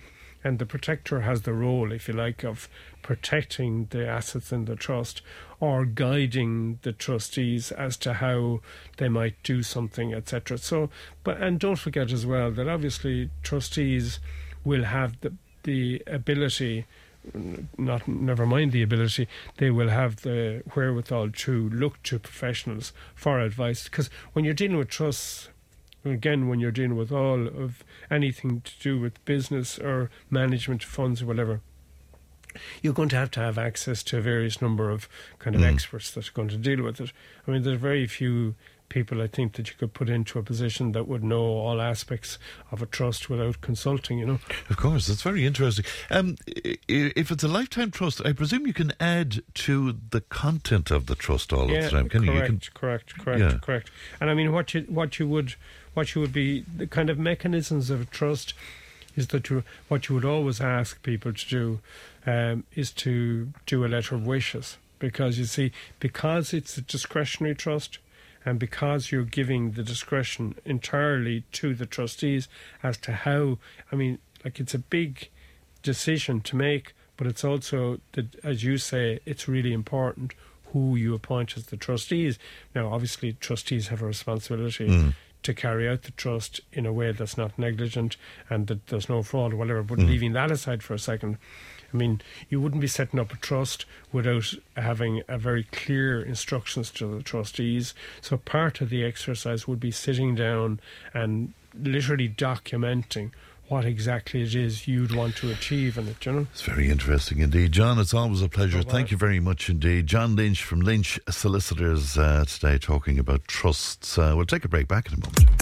And 0.45 0.59
the 0.59 0.67
protector 0.67 1.21
has 1.21 1.43
the 1.43 1.53
role, 1.53 1.93
if 1.93 2.09
you 2.09 2.15
like, 2.15 2.43
of 2.43 2.69
protecting 3.01 3.87
the 3.91 4.09
assets 4.09 4.51
in 4.51 4.65
the 4.65 4.75
trust 4.75 5.23
or 5.61 5.85
guiding 5.85 6.81
the 6.83 6.93
trustees 6.93 7.71
as 7.71 7.97
to 7.99 8.15
how 8.15 8.61
they 8.97 9.09
might 9.09 9.41
do 9.45 9.63
something, 9.63 10.13
etc. 10.13 10.59
So, 10.59 10.91
but 11.23 11.41
and 11.41 11.61
don't 11.61 11.77
forget 11.77 12.11
as 12.11 12.27
well 12.27 12.51
that 12.51 12.69
obviously 12.69 13.31
trustees 13.43 14.19
will 14.65 14.85
have 14.85 15.21
the 15.21 15.33
the 15.65 16.03
ability 16.09 16.87
not 17.79 18.09
never 18.09 18.45
mind 18.45 18.73
the 18.73 18.83
ability 18.83 19.29
they 19.59 19.71
will 19.71 19.89
have 19.89 20.23
the 20.23 20.61
wherewithal 20.75 21.31
to 21.31 21.69
look 21.69 22.03
to 22.03 22.19
professionals 22.19 22.93
for 23.15 23.39
advice 23.39 23.85
because 23.85 24.11
when 24.33 24.45
you're 24.45 24.53
dealing 24.53 24.77
with 24.77 24.89
trusts 24.89 25.49
again 26.05 26.49
when 26.49 26.61
you're 26.61 26.71
dealing 26.71 26.97
with 26.97 27.13
all 27.13 27.47
of 27.47 27.85
anything 28.11 28.61
to 28.63 28.73
do 28.81 28.99
with 28.99 29.25
business 29.25 29.79
or 29.79 30.11
management 30.31 30.83
funds 30.83 31.23
or 31.23 31.27
whatever 31.27 31.61
you're 32.83 32.93
going 32.93 33.09
to 33.09 33.17
have 33.17 33.31
to 33.33 33.41
have 33.41 33.59
access 33.59 34.03
to 34.03 34.19
a 34.19 34.21
various 34.21 34.61
number 34.61 34.91
of 34.91 35.09
kind 35.39 35.57
of 35.57 35.63
hmm. 35.63 35.69
experts 35.69 36.11
that 36.11 36.29
are 36.29 36.33
going 36.33 36.49
to 36.49 36.57
deal 36.57 36.83
with 36.83 37.01
it. 37.01 37.13
I 37.47 37.51
mean, 37.51 37.63
there's 37.63 37.79
very 37.79 38.07
few 38.07 38.55
people 38.93 39.23
I 39.23 39.27
think 39.27 39.55
that 39.55 39.69
you 39.71 39.75
could 39.79 39.95
put 39.95 40.11
into 40.11 40.39
a 40.39 40.43
position 40.43 40.93
that 40.93 41.09
would 41.09 41.25
know 41.25 41.41
all 41.43 41.81
aspects 41.81 42.39
of 42.71 42.83
a 42.83 42.87
trust 42.87 43.31
without 43.31 43.63
consulting, 43.63 44.19
you 44.19 44.27
know. 44.27 44.39
Of 44.69 44.77
course, 44.77 45.07
that's 45.07 45.23
very 45.23 45.47
interesting. 45.47 45.87
Um, 46.11 46.37
if 46.47 47.31
it's 47.31 47.43
a 47.43 47.49
lifetime 47.49 47.91
trust, 47.91 48.21
I 48.25 48.33
presume 48.35 48.67
you 48.67 48.75
can 48.75 48.93
add 49.01 49.43
to 49.67 49.97
the 50.11 50.21
content 50.21 50.91
of 50.91 51.07
the 51.07 51.15
trust 51.15 51.53
all 51.55 51.65
of 51.65 51.71
the 51.71 51.89
time, 51.89 52.11
can 52.11 52.27
correct, 52.27 52.49
you? 52.49 52.55
you 52.55 52.61
can, 52.61 52.61
correct, 52.75 53.19
correct, 53.19 53.41
Yeah. 53.41 53.59
correct. 53.63 53.91
And 54.21 54.29
I 54.29 54.35
mean, 54.35 54.53
what 54.53 54.75
you 54.75 54.83
what 54.83 55.19
you 55.19 55.27
would 55.27 55.55
what 55.95 56.15
you 56.15 56.21
would 56.21 56.33
be 56.33 56.65
the 56.77 56.87
kind 56.87 57.09
of 57.09 57.19
mechanisms 57.19 57.89
of 57.89 58.01
a 58.03 58.05
trust 58.05 58.53
is 59.17 59.29
that 59.29 59.49
you 59.49 59.65
what 59.89 60.09
you 60.09 60.15
would 60.15 60.25
always 60.27 60.61
ask 60.61 61.03
people 61.03 61.33
to 61.33 61.49
do 61.49 61.81
um, 62.27 62.65
is 62.75 62.91
to 62.93 63.53
do 63.65 63.85
a 63.85 63.89
letter 63.89 64.15
of 64.15 64.27
wishes 64.27 64.77
because 64.99 65.39
you 65.39 65.47
see 65.47 65.73
because 65.99 66.53
it's 66.53 66.77
a 66.77 66.83
discretionary 66.83 67.55
trust. 67.55 67.99
And 68.45 68.59
because 68.59 69.13
you're 69.13 69.25
giving 69.25 69.73
the 69.73 69.83
discretion 69.83 70.57
entirely 70.65 71.45
to 71.53 71.75
the 71.75 71.87
trustees 71.87 72.49
as 72.83 72.97
to 72.99 73.13
how, 73.13 73.59
I 73.91 73.97
mean, 73.97 74.19
like 74.45 74.59
it's 74.59 74.75
a 74.75 74.79
big 74.79 75.29
decision 75.83 76.41
to 76.43 76.57
make, 76.57 76.95
but 77.17 77.27
it's 77.27 77.45
also, 77.45 78.01
that, 78.13 78.35
as 78.43 78.65
you 78.65 78.79
say, 78.79 79.21
it's 79.25 79.47
really 79.47 79.73
important 79.73 80.35
who 80.73 80.97
you 80.97 81.15
appoint 81.15 81.57
as 81.57 81.67
the 81.67 81.77
trustees. 81.77 82.39
Now, 82.75 82.93
obviously, 82.93 83.35
trustees 83.35 83.89
have 83.89 84.03
a 84.03 84.07
responsibility 84.07 84.89
mm. 84.89 85.15
to 85.43 85.55
carry 85.55 85.89
out 85.89 86.03
the 86.03 86.13
trust 86.13 86.61
in 86.73 86.87
a 86.87 86.93
way 86.93 87.13
that's 87.13 87.37
not 87.37 87.59
negligent 87.59 88.17
and 88.49 88.67
that 88.69 88.87
there's 88.87 89.09
no 89.09 89.23
fraud 89.23 89.53
or 89.53 89.57
whatever. 89.57 89.83
But 89.83 89.99
mm. 89.99 90.09
leaving 90.09 90.33
that 90.33 90.51
aside 90.51 90.83
for 90.83 90.95
a 90.95 90.99
second, 90.99 91.37
I 91.93 91.97
mean, 91.97 92.21
you 92.49 92.61
wouldn't 92.61 92.81
be 92.81 92.87
setting 92.87 93.21
up 93.21 93.33
a 93.33 93.37
trust 93.37 93.85
without 94.13 94.55
having 94.77 95.23
a 95.29 95.39
very 95.39 95.65
clear 95.65 96.23
instructions 96.23 96.91
to 96.93 97.07
the 97.07 97.23
trustees. 97.23 97.95
So 98.21 98.37
part 98.37 98.81
of 98.81 98.91
the 98.91 99.05
exercise 99.05 99.69
would 99.69 99.81
be 99.81 99.91
sitting 99.91 100.35
down 100.35 100.81
and 101.13 101.53
literally 101.75 102.29
documenting 102.29 103.31
what 103.69 103.85
exactly 103.87 104.43
it 104.43 104.55
is 104.55 104.87
you'd 104.87 105.15
want 105.15 105.35
to 105.37 105.51
achieve 105.51 105.97
in 105.97 106.07
it, 106.07 106.27
you 106.27 106.33
know? 106.33 106.47
It's 106.53 106.61
very 106.61 106.91
interesting 106.91 107.39
indeed. 107.39 107.73
John, 107.73 107.99
it's 107.99 108.13
always 108.13 108.43
a 108.43 108.49
pleasure. 108.49 108.83
Thank 108.83 109.11
you 109.11 109.17
very 109.17 109.41
much 109.41 109.71
indeed. 109.71 110.07
John 110.07 110.37
Lynch 110.37 110.63
from 110.63 110.81
Lynch 110.81 111.19
Solicitors 111.31 112.19
uh, 112.19 112.45
today 112.47 112.77
talking 112.77 113.19
about 113.19 113.49
trusts. 113.49 114.19
Uh, 114.19 114.35
we'll 114.37 114.45
take 114.45 114.67
a 114.67 114.69
break 114.69 114.89
back 114.89 115.09
in 115.09 115.15
a 115.15 115.21
moment. 115.21 115.62